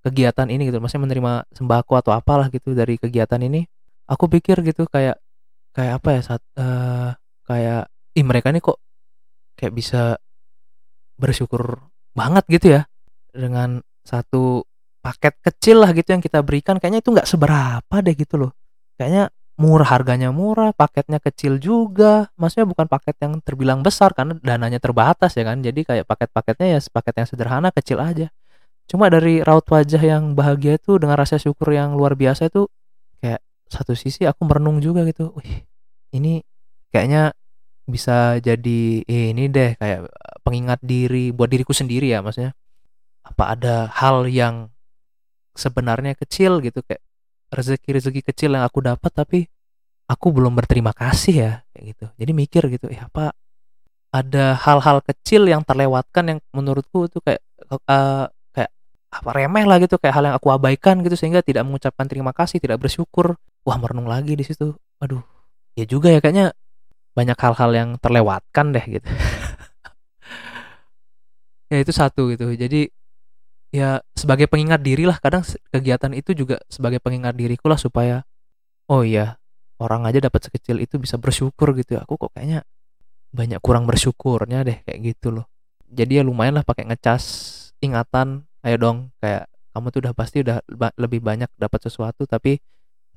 kegiatan 0.05 0.51
ini 0.51 0.69
gitu. 0.69 0.83
Maksudnya 0.83 1.07
menerima 1.09 1.33
sembako 1.55 1.93
atau 2.03 2.13
apalah 2.13 2.51
gitu 2.51 2.77
dari 2.77 2.99
kegiatan 3.01 3.41
ini. 3.41 3.65
Aku 4.11 4.29
pikir 4.29 4.61
gitu 4.67 4.85
kayak 4.91 5.17
kayak 5.73 6.03
apa 6.03 6.09
ya 6.19 6.21
saat 6.21 6.43
eh, 6.59 7.11
kayak 7.47 7.83
ih 8.15 8.25
mereka 8.27 8.51
nih 8.53 8.63
kok 8.63 8.79
kayak 9.57 9.73
bisa 9.75 10.19
bersyukur 11.15 11.79
banget 12.15 12.45
gitu 12.51 12.67
ya 12.79 12.83
dengan 13.31 13.83
satu 14.03 14.67
paket 15.05 15.37
kecil 15.45 15.85
lah 15.85 15.93
gitu 15.93 16.17
yang 16.17 16.25
kita 16.25 16.41
berikan 16.41 16.81
kayaknya 16.81 17.05
itu 17.05 17.13
nggak 17.13 17.29
seberapa 17.29 17.97
deh 18.01 18.17
gitu 18.17 18.41
loh. 18.41 18.57
Kayaknya 18.97 19.29
murah 19.61 19.87
harganya 19.87 20.33
murah 20.33 20.73
paketnya 20.73 21.21
kecil 21.21 21.61
juga. 21.61 22.33
Maksudnya 22.41 22.65
bukan 22.65 22.89
paket 22.89 23.21
yang 23.21 23.37
terbilang 23.45 23.85
besar 23.85 24.17
karena 24.17 24.41
dananya 24.41 24.81
terbatas 24.81 25.37
ya 25.37 25.45
kan. 25.45 25.61
Jadi 25.61 25.85
kayak 25.85 26.09
paket-paketnya 26.09 26.67
ya 26.73 26.79
paket 26.89 27.15
yang 27.21 27.29
sederhana 27.29 27.69
kecil 27.69 28.01
aja. 28.01 28.33
Cuma 28.89 29.13
dari 29.13 29.45
raut 29.45 29.65
wajah 29.69 30.01
yang 30.01 30.33
bahagia 30.33 30.81
itu 30.81 30.97
dengan 30.97 31.21
rasa 31.21 31.37
syukur 31.37 31.77
yang 31.77 31.93
luar 31.93 32.17
biasa 32.17 32.49
itu 32.49 32.65
kayak 33.21 33.45
satu 33.69 33.93
sisi 33.93 34.25
aku 34.25 34.49
merenung 34.49 34.81
juga 34.81 35.05
gitu. 35.05 35.37
Wih 35.37 35.69
ini 36.17 36.41
kayaknya 36.89 37.37
bisa 37.85 38.41
jadi 38.41 39.05
eh, 39.05 39.37
ini 39.37 39.53
deh 39.53 39.77
kayak 39.77 40.09
pengingat 40.41 40.81
diri 40.81 41.29
buat 41.29 41.53
diriku 41.53 41.77
sendiri 41.77 42.09
ya 42.09 42.25
maksudnya. 42.25 42.57
Apa 43.25 43.57
ada 43.57 43.89
hal 43.89 44.29
yang 44.29 44.74
sebenarnya 45.55 46.19
kecil 46.19 46.59
gitu 46.61 46.83
kayak 46.83 47.03
rezeki-rezeki 47.55 48.21
kecil 48.27 48.51
yang 48.59 48.67
aku 48.67 48.83
dapat 48.83 49.11
tapi 49.15 49.39
aku 50.11 50.27
belum 50.35 50.53
berterima 50.53 50.93
kasih 50.93 51.35
ya 51.35 51.53
kayak 51.73 51.85
gitu. 51.95 52.07
Jadi 52.21 52.33
mikir 52.35 52.63
gitu 52.69 52.87
ya 52.91 53.09
apa 53.09 53.33
ada 54.15 54.55
hal-hal 54.55 55.03
kecil 55.03 55.47
yang 55.51 55.67
terlewatkan 55.67 56.37
yang 56.37 56.39
menurutku 56.55 57.11
itu 57.11 57.19
kayak 57.19 57.43
eh, 57.71 58.27
kayak 58.55 58.71
apa 59.11 59.31
remeh 59.35 59.65
lah 59.67 59.79
gitu 59.83 59.99
kayak 59.99 60.15
hal 60.15 60.25
yang 60.31 60.37
aku 60.39 60.55
abaikan 60.55 61.03
gitu 61.03 61.19
sehingga 61.19 61.43
tidak 61.43 61.67
mengucapkan 61.67 62.07
terima 62.07 62.35
kasih 62.35 62.59
tidak 62.63 62.83
bersyukur. 62.83 63.39
Wah 63.65 63.79
merenung 63.81 64.07
lagi 64.07 64.37
di 64.37 64.45
situ. 64.45 64.75
Aduh 65.01 65.23
ya 65.75 65.87
juga 65.89 66.11
ya 66.13 66.23
kayaknya 66.23 66.55
banyak 67.15 67.39
hal-hal 67.39 67.71
yang 67.75 67.91
terlewatkan 68.03 68.75
deh 68.75 68.85
gitu. 68.87 69.09
Ya 71.73 71.81
itu 71.81 71.91
satu 71.97 72.29
gitu. 72.31 72.53
Jadi 72.55 72.93
ya 73.75 73.99
sebagai 74.15 74.47
pengingat 74.47 74.87
diri 74.87 75.03
lah 75.03 75.19
kadang 75.19 75.43
kegiatan 75.75 76.15
itu 76.15 76.31
juga 76.31 76.63
sebagai 76.71 77.03
pengingat 77.03 77.35
diriku 77.35 77.67
lah 77.67 77.75
supaya 77.75 78.23
oh 78.87 79.03
iya 79.03 79.35
orang 79.83 80.07
aja 80.07 80.23
dapat 80.23 80.47
sekecil 80.47 80.79
itu 80.79 81.03
bisa 81.03 81.19
bersyukur 81.19 81.75
gitu 81.75 81.99
ya. 81.99 82.07
Aku 82.07 82.15
kok 82.15 82.31
kayaknya 82.39 82.63
banyak 83.35 83.59
kurang 83.59 83.91
bersyukurnya 83.91 84.63
deh 84.63 84.79
kayak 84.87 84.99
gitu 85.03 85.35
loh. 85.35 85.51
Jadi 85.91 86.19
ya 86.19 86.23
lumayan 86.23 86.55
lah 86.55 86.63
pakai 86.63 86.87
ngecas 86.87 87.25
ingatan 87.83 88.47
ayo 88.63 88.77
dong 88.79 89.11
kayak 89.19 89.51
kamu 89.75 89.87
tuh 89.91 90.01
udah 90.07 90.15
pasti 90.15 90.37
udah 90.47 90.63
lebih 90.95 91.19
banyak 91.19 91.51
dapat 91.59 91.91
sesuatu 91.91 92.31
tapi 92.31 92.63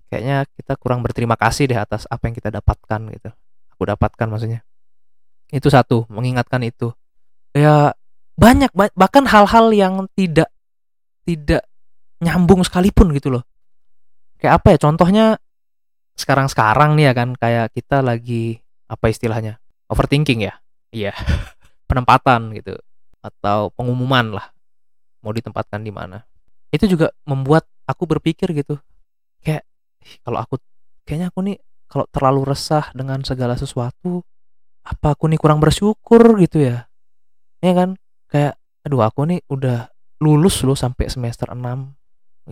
kayaknya 0.09 0.49
kita 0.57 0.73
kurang 0.81 1.05
berterima 1.05 1.37
kasih 1.37 1.69
deh 1.69 1.77
atas 1.77 2.09
apa 2.09 2.25
yang 2.25 2.33
kita 2.33 2.49
dapatkan 2.49 3.01
gitu. 3.13 3.29
Aku 3.77 3.85
dapatkan 3.85 4.25
maksudnya. 4.25 4.65
Itu 5.53 5.69
satu 5.69 6.09
mengingatkan 6.09 6.65
itu. 6.65 6.97
Ya 7.53 7.93
banyak 8.37 8.69
ba- 8.71 8.93
bahkan 8.93 9.25
hal-hal 9.25 9.73
yang 9.73 10.05
tidak 10.13 10.53
tidak 11.25 11.65
nyambung 12.21 12.61
sekalipun 12.61 13.11
gitu 13.17 13.33
loh. 13.33 13.43
Kayak 14.37 14.61
apa 14.61 14.67
ya 14.73 14.77
contohnya 14.79 15.25
sekarang-sekarang 16.17 16.93
nih 16.97 17.11
ya 17.11 17.13
kan 17.17 17.29
kayak 17.33 17.73
kita 17.73 18.05
lagi 18.05 18.61
apa 18.85 19.09
istilahnya 19.09 19.57
overthinking 19.89 20.45
ya? 20.45 20.53
Iya. 20.93 21.13
Penempatan 21.89 22.53
gitu 22.53 22.77
atau 23.25 23.73
pengumuman 23.73 24.37
lah 24.37 24.53
mau 25.25 25.33
ditempatkan 25.33 25.81
di 25.81 25.89
mana. 25.89 26.23
Itu 26.69 26.85
juga 26.85 27.09
membuat 27.25 27.65
aku 27.89 28.05
berpikir 28.05 28.53
gitu. 28.53 28.77
Kayak 29.41 29.65
"Ih, 30.05 30.15
kalau 30.21 30.39
aku 30.39 30.61
kayaknya 31.09 31.33
aku 31.33 31.39
nih 31.41 31.57
kalau 31.89 32.05
terlalu 32.13 32.53
resah 32.53 32.91
dengan 32.93 33.23
segala 33.23 33.55
sesuatu 33.57 34.21
apa 34.83 35.15
aku 35.17 35.25
nih 35.27 35.39
kurang 35.41 35.57
bersyukur 35.59 36.37
gitu 36.37 36.61
ya? 36.63 36.85
Ya 37.63 37.73
kan 37.73 37.97
kayak 38.27 38.59
aduh 38.83 39.03
aku 39.03 39.27
nih 39.27 39.43
udah 39.51 39.91
lulus 40.23 40.63
loh 40.63 40.75
sampai 40.77 41.11
semester 41.11 41.51
6 41.51 41.59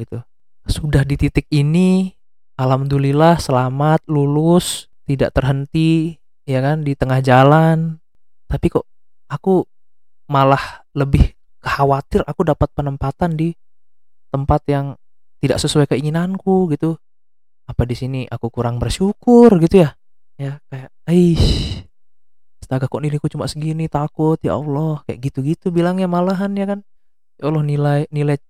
gitu. 0.02 0.20
Sudah 0.66 1.06
di 1.06 1.16
titik 1.16 1.48
ini 1.54 2.12
alhamdulillah 2.58 3.38
selamat 3.38 4.08
lulus 4.10 4.90
tidak 5.06 5.36
terhenti 5.38 6.18
ya 6.44 6.60
kan 6.60 6.82
di 6.84 6.98
tengah 6.98 7.22
jalan. 7.22 8.02
Tapi 8.50 8.66
kok 8.70 8.86
aku 9.30 9.66
malah 10.30 10.86
lebih 10.98 11.34
khawatir 11.62 12.22
aku 12.26 12.46
dapat 12.46 12.70
penempatan 12.74 13.34
di 13.34 13.54
tempat 14.30 14.62
yang 14.70 14.94
tidak 15.42 15.58
sesuai 15.62 15.90
keinginanku 15.90 16.70
gitu. 16.74 16.98
Apa 17.66 17.86
di 17.90 17.98
sini 17.98 18.22
aku 18.30 18.54
kurang 18.54 18.78
bersyukur 18.78 19.58
gitu 19.62 19.86
ya. 19.86 19.98
Ya 20.36 20.60
kayak 20.70 20.92
astaga 22.66 22.90
kok 22.90 22.98
nilaiku 22.98 23.30
cuma 23.30 23.46
segini? 23.46 23.86
Takut 23.86 24.42
ya 24.42 24.58
Allah. 24.58 25.06
Kayak 25.06 25.30
gitu-gitu 25.30 25.70
bilangnya 25.70 26.10
malahan 26.10 26.50
ya 26.58 26.66
kan? 26.66 26.80
Ya 27.38 27.54
Allah 27.54 27.62
nilai 27.62 28.00
nilai 28.10 28.42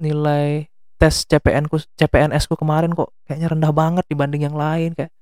nilai 0.00 0.72
tes 0.96 1.28
CPN 1.28 1.68
ku 1.68 1.76
CPNS 1.76 2.48
ku 2.48 2.56
kemarin 2.56 2.96
kok 2.96 3.12
kayaknya 3.28 3.52
rendah 3.52 3.72
banget 3.72 4.04
dibanding 4.08 4.48
yang 4.48 4.56
lain 4.56 4.92
kayak 4.92 5.12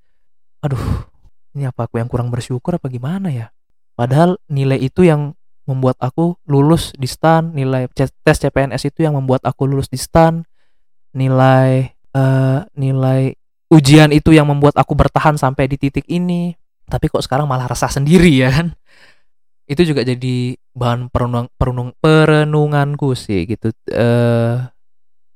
aduh 0.58 1.06
ini 1.54 1.70
apa 1.70 1.86
aku 1.86 2.02
yang 2.02 2.10
kurang 2.10 2.30
bersyukur 2.30 2.78
apa 2.78 2.86
gimana 2.86 3.30
ya? 3.30 3.50
Padahal 3.98 4.38
nilai 4.46 4.78
itu 4.78 5.02
yang 5.02 5.34
membuat 5.66 5.98
aku 6.02 6.34
lulus 6.48 6.94
di 6.94 7.06
STAN 7.06 7.52
nilai 7.54 7.86
tes 7.94 8.36
CPNS 8.38 8.88
itu 8.88 9.06
yang 9.06 9.14
membuat 9.14 9.44
aku 9.46 9.68
lulus 9.68 9.90
di 9.90 10.00
STAN 10.00 10.46
nilai 11.14 11.92
uh, 12.14 12.66
nilai 12.74 13.38
ujian 13.70 14.10
itu 14.10 14.34
yang 14.34 14.48
membuat 14.48 14.74
aku 14.80 14.96
bertahan 14.96 15.36
sampai 15.36 15.68
di 15.70 15.76
titik 15.78 16.08
ini 16.08 16.57
tapi 16.88 17.12
kok 17.12 17.20
sekarang 17.22 17.44
malah 17.44 17.68
resah 17.68 17.92
sendiri 17.92 18.32
ya 18.32 18.48
kan? 18.48 18.72
Itu 19.68 19.84
juga 19.84 20.00
jadi 20.00 20.56
bahan 20.72 21.12
perenung, 21.12 21.52
perenung 21.60 21.92
perenunganku 22.00 23.12
sih 23.12 23.44
gitu. 23.44 23.70
Uh, 23.92 24.64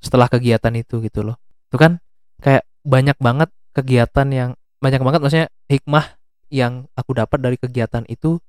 setelah 0.01 0.27
kegiatan 0.27 0.73
itu 0.75 1.05
gitu 1.05 1.21
loh. 1.23 1.37
Itu 1.69 1.77
kan 1.77 2.01
kayak 2.41 2.65
banyak 2.83 3.17
banget 3.21 3.53
kegiatan 3.77 4.29
yang 4.33 4.51
banyak 4.83 4.99
banget 4.99 5.21
maksudnya 5.23 5.49
hikmah 5.71 6.19
yang 6.53 6.91
aku 6.99 7.15
dapat 7.15 7.39
dari 7.39 7.57
kegiatan 7.57 8.03
itu 8.11 8.43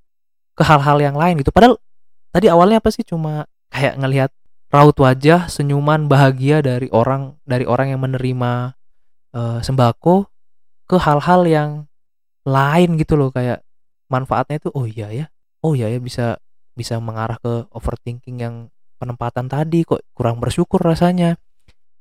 ke 0.57 0.63
hal-hal 0.65 0.97
yang 0.97 1.15
lain 1.15 1.39
gitu. 1.39 1.53
Padahal 1.53 1.77
tadi 2.33 2.49
awalnya 2.49 2.81
apa 2.81 2.89
sih? 2.89 3.05
Cuma 3.05 3.45
kayak 3.69 3.99
ngelihat 4.01 4.31
raut 4.73 4.97
wajah 4.97 5.45
senyuman 5.51 6.09
bahagia 6.09 6.65
dari 6.65 6.89
orang 6.89 7.37
dari 7.45 7.69
orang 7.69 7.93
yang 7.93 8.01
menerima 8.01 8.73
uh, 9.37 9.59
sembako 9.61 10.25
ke 10.89 10.97
hal-hal 10.97 11.41
yang 11.45 11.69
lain 12.43 12.99
gitu 12.99 13.15
loh 13.15 13.31
kayak 13.31 13.63
manfaatnya 14.11 14.59
itu 14.59 14.69
oh 14.75 14.85
iya 14.87 15.09
ya. 15.11 15.25
Oh 15.63 15.73
iya 15.73 15.87
ya 15.87 15.99
bisa 15.99 16.37
bisa 16.75 16.99
mengarah 16.99 17.39
ke 17.39 17.67
overthinking 17.71 18.37
yang 18.41 18.55
penempatan 18.99 19.47
tadi 19.47 19.87
kok 19.87 20.03
kurang 20.11 20.43
bersyukur 20.43 20.83
rasanya. 20.83 21.39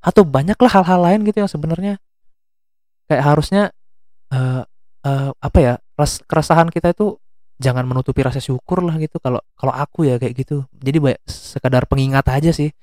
Atau 0.02 0.26
banyaklah 0.26 0.70
hal-hal 0.70 1.00
lain 1.02 1.20
gitu 1.22 1.46
yang 1.46 1.50
sebenarnya 1.50 1.94
kayak 3.06 3.22
harusnya 3.22 3.70
uh, 4.34 4.66
uh, 5.06 5.30
apa 5.38 5.58
ya 5.62 5.74
ras 5.94 6.22
keresahan 6.26 6.70
kita 6.74 6.90
itu 6.90 7.18
jangan 7.62 7.86
menutupi 7.86 8.26
rasa 8.26 8.42
syukur 8.42 8.82
lah 8.82 8.98
gitu 8.98 9.22
kalau 9.22 9.38
kalau 9.54 9.70
aku 9.70 10.10
ya 10.10 10.18
kayak 10.18 10.34
gitu. 10.42 10.66
Jadi 10.82 10.98
banyak 10.98 11.22
sekadar 11.30 11.86
pengingat 11.86 12.26
aja 12.26 12.50
sih. 12.50 12.74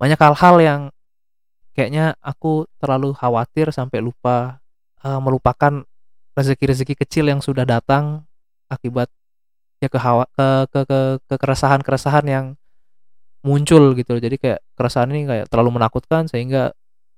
Banyak 0.00 0.16
hal-hal 0.16 0.56
yang 0.64 0.80
kayaknya 1.76 2.16
aku 2.20 2.64
terlalu 2.80 3.12
khawatir 3.12 3.68
sampai 3.72 4.00
lupa 4.00 4.60
uh, 5.04 5.20
melupakan 5.20 5.84
rezeki-rezeki 6.32 6.94
kecil 6.96 7.28
yang 7.28 7.40
sudah 7.44 7.68
datang 7.68 8.24
akibat 8.72 9.08
ya 9.82 9.90
ke 9.90 9.98
ke 9.98 10.48
ke 10.70 10.80
ke 11.26 11.34
keresahan-keresahan 11.36 12.26
yang 12.28 12.46
muncul 13.42 13.92
gitu. 13.98 14.16
Jadi 14.16 14.38
kayak 14.38 14.60
keresahan 14.78 15.10
ini 15.10 15.26
kayak 15.26 15.46
terlalu 15.50 15.82
menakutkan 15.82 16.30
sehingga 16.30 16.72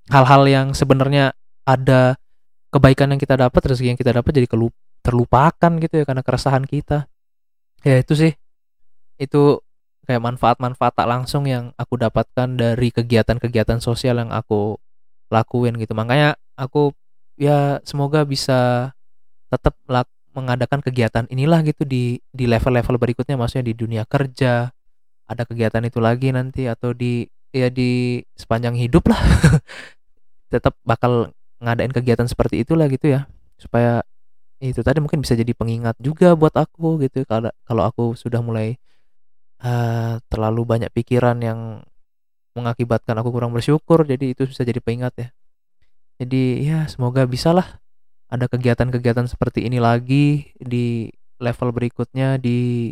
hal-hal 0.09 0.43
yang 0.49 0.67
sebenarnya 0.73 1.37
ada 1.65 2.17
kebaikan 2.73 3.13
yang 3.13 3.21
kita 3.21 3.37
dapat 3.37 3.61
rezeki 3.61 3.95
yang 3.95 3.99
kita 3.99 4.11
dapat 4.11 4.31
jadi 4.33 4.49
kelup 4.49 4.73
terlupakan 5.05 5.71
gitu 5.79 6.01
ya 6.01 6.05
karena 6.05 6.25
keresahan 6.25 6.65
kita. 6.65 7.05
Ya 7.85 8.01
itu 8.01 8.17
sih. 8.17 8.33
Itu 9.21 9.61
kayak 10.09 10.21
manfaat-manfaat 10.21 10.97
tak 10.97 11.07
langsung 11.09 11.45
yang 11.45 11.73
aku 11.77 11.97
dapatkan 12.01 12.57
dari 12.57 12.89
kegiatan-kegiatan 12.89 13.77
sosial 13.81 14.21
yang 14.21 14.33
aku 14.33 14.81
lakuin 15.29 15.77
gitu. 15.77 15.93
Makanya 15.93 16.37
aku 16.57 16.93
ya 17.37 17.77
semoga 17.85 18.25
bisa 18.25 18.91
tetap 19.57 19.75
mengadakan 20.35 20.83
kegiatan 20.83 21.23
inilah 21.31 21.63
gitu 21.63 21.87
di 21.87 22.19
di 22.35 22.45
level-level 22.45 22.99
berikutnya 22.99 23.39
maksudnya 23.39 23.71
di 23.71 23.73
dunia 23.73 24.03
kerja 24.03 24.75
ada 25.25 25.43
kegiatan 25.47 25.81
itu 25.87 26.03
lagi 26.03 26.29
nanti 26.35 26.67
atau 26.67 26.91
di 26.91 27.25
ya 27.55 27.71
di 27.71 28.19
sepanjang 28.35 28.75
hidup 28.75 29.07
lah. 29.09 29.21
Tetap 30.53 30.75
bakal 30.83 31.31
ngadain 31.63 31.95
kegiatan 31.95 32.27
seperti 32.27 32.61
itulah 32.61 32.85
gitu 32.91 33.15
ya 33.15 33.31
supaya 33.55 34.03
itu 34.59 34.83
tadi 34.83 34.99
mungkin 34.99 35.23
bisa 35.23 35.33
jadi 35.39 35.55
pengingat 35.55 35.95
juga 36.03 36.35
buat 36.35 36.53
aku 36.53 36.99
gitu. 37.07 37.23
Kalau 37.23 37.49
kalau 37.63 37.83
aku 37.87 38.03
sudah 38.19 38.43
mulai 38.43 38.75
uh, 39.63 40.19
terlalu 40.27 40.61
banyak 40.67 40.91
pikiran 40.91 41.39
yang 41.39 41.81
mengakibatkan 42.55 43.15
aku 43.19 43.35
kurang 43.35 43.51
bersyukur 43.51 44.07
jadi 44.07 44.35
itu 44.35 44.47
bisa 44.47 44.67
jadi 44.67 44.83
pengingat 44.83 45.13
ya. 45.15 45.27
Jadi 46.19 46.43
ya 46.63 46.87
semoga 46.87 47.27
bisalah 47.27 47.83
ada 48.29 48.45
kegiatan-kegiatan 48.49 49.29
seperti 49.29 49.69
ini 49.69 49.77
lagi 49.77 50.49
di 50.57 51.09
level 51.37 51.69
berikutnya 51.75 52.41
di 52.41 52.91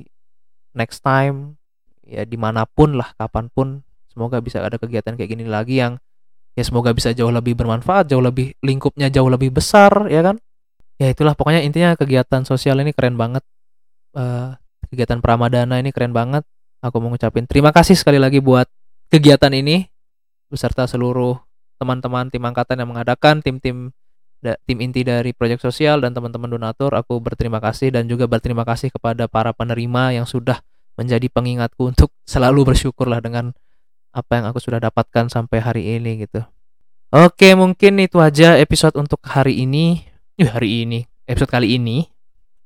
next 0.78 1.02
time 1.02 1.58
ya 2.04 2.28
di 2.28 2.36
mana 2.36 2.68
pun 2.68 3.00
lah 3.00 3.16
kapan 3.18 3.48
pun. 3.50 3.82
Semoga 4.12 4.38
bisa 4.46 4.62
ada 4.62 4.78
kegiatan 4.78 5.18
kayak 5.18 5.30
gini 5.34 5.50
lagi 5.50 5.82
yang 5.82 5.98
ya 6.54 6.62
semoga 6.62 6.94
bisa 6.94 7.10
jauh 7.18 7.34
lebih 7.34 7.58
bermanfaat 7.58 8.14
jauh 8.14 8.22
lebih 8.22 8.54
lingkupnya 8.62 9.10
jauh 9.10 9.26
lebih 9.26 9.50
besar 9.50 10.06
ya 10.12 10.22
kan? 10.22 10.38
Ya 11.02 11.10
itulah 11.10 11.34
pokoknya 11.34 11.66
intinya 11.66 11.98
kegiatan 11.98 12.46
sosial 12.46 12.78
ini 12.86 12.94
keren 12.94 13.18
banget. 13.18 13.42
Uh, 14.14 14.54
kegiatan 14.94 15.18
pramadana 15.18 15.82
ini 15.82 15.90
keren 15.90 16.14
banget. 16.14 16.46
Aku 16.86 17.02
mau 17.02 17.10
ngucapin 17.10 17.50
terima 17.50 17.74
kasih 17.74 17.98
sekali 17.98 18.22
lagi 18.22 18.38
buat 18.38 18.70
kegiatan 19.10 19.50
ini 19.50 19.90
beserta 20.54 20.86
seluruh 20.86 21.42
teman-teman 21.82 22.30
tim 22.30 22.44
angkatan 22.46 22.78
yang 22.78 22.94
mengadakan 22.94 23.42
tim-tim 23.42 23.90
tim 24.68 24.78
inti 24.84 25.08
dari 25.08 25.32
proyek 25.32 25.64
sosial 25.64 26.04
dan 26.04 26.12
teman-teman 26.12 26.52
donatur 26.52 26.92
aku 26.94 27.18
berterima 27.24 27.64
kasih 27.64 27.96
dan 27.96 28.12
juga 28.12 28.28
berterima 28.28 28.68
kasih 28.68 28.92
kepada 28.92 29.32
para 29.32 29.56
penerima 29.56 30.12
yang 30.12 30.28
sudah 30.28 30.60
menjadi 31.00 31.26
pengingatku 31.32 31.90
untuk 31.90 32.12
selalu 32.28 32.76
bersyukurlah 32.76 33.24
dengan 33.24 33.56
apa 34.14 34.32
yang 34.38 34.46
aku 34.52 34.62
sudah 34.62 34.78
dapatkan 34.78 35.32
sampai 35.32 35.58
hari 35.64 35.84
ini 35.98 36.28
gitu. 36.28 36.46
Oke, 37.14 37.54
mungkin 37.54 38.02
itu 38.02 38.18
aja 38.22 38.58
episode 38.58 38.98
untuk 38.98 39.22
hari 39.26 39.66
ini. 39.66 40.06
Uh, 40.38 40.50
hari 40.50 40.86
ini, 40.86 41.06
episode 41.30 41.50
kali 41.50 41.78
ini. 41.78 42.10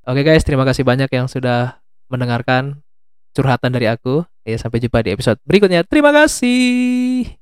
Oke 0.08 0.24
guys, 0.24 0.48
terima 0.48 0.64
kasih 0.64 0.88
banyak 0.88 1.12
yang 1.12 1.28
sudah 1.28 1.84
mendengarkan 2.08 2.80
curhatan 3.36 3.76
dari 3.76 3.92
aku. 3.92 4.24
Ya, 4.48 4.56
sampai 4.56 4.80
jumpa 4.80 5.04
di 5.04 5.12
episode 5.12 5.40
berikutnya. 5.44 5.84
Terima 5.84 6.16
kasih. 6.16 7.37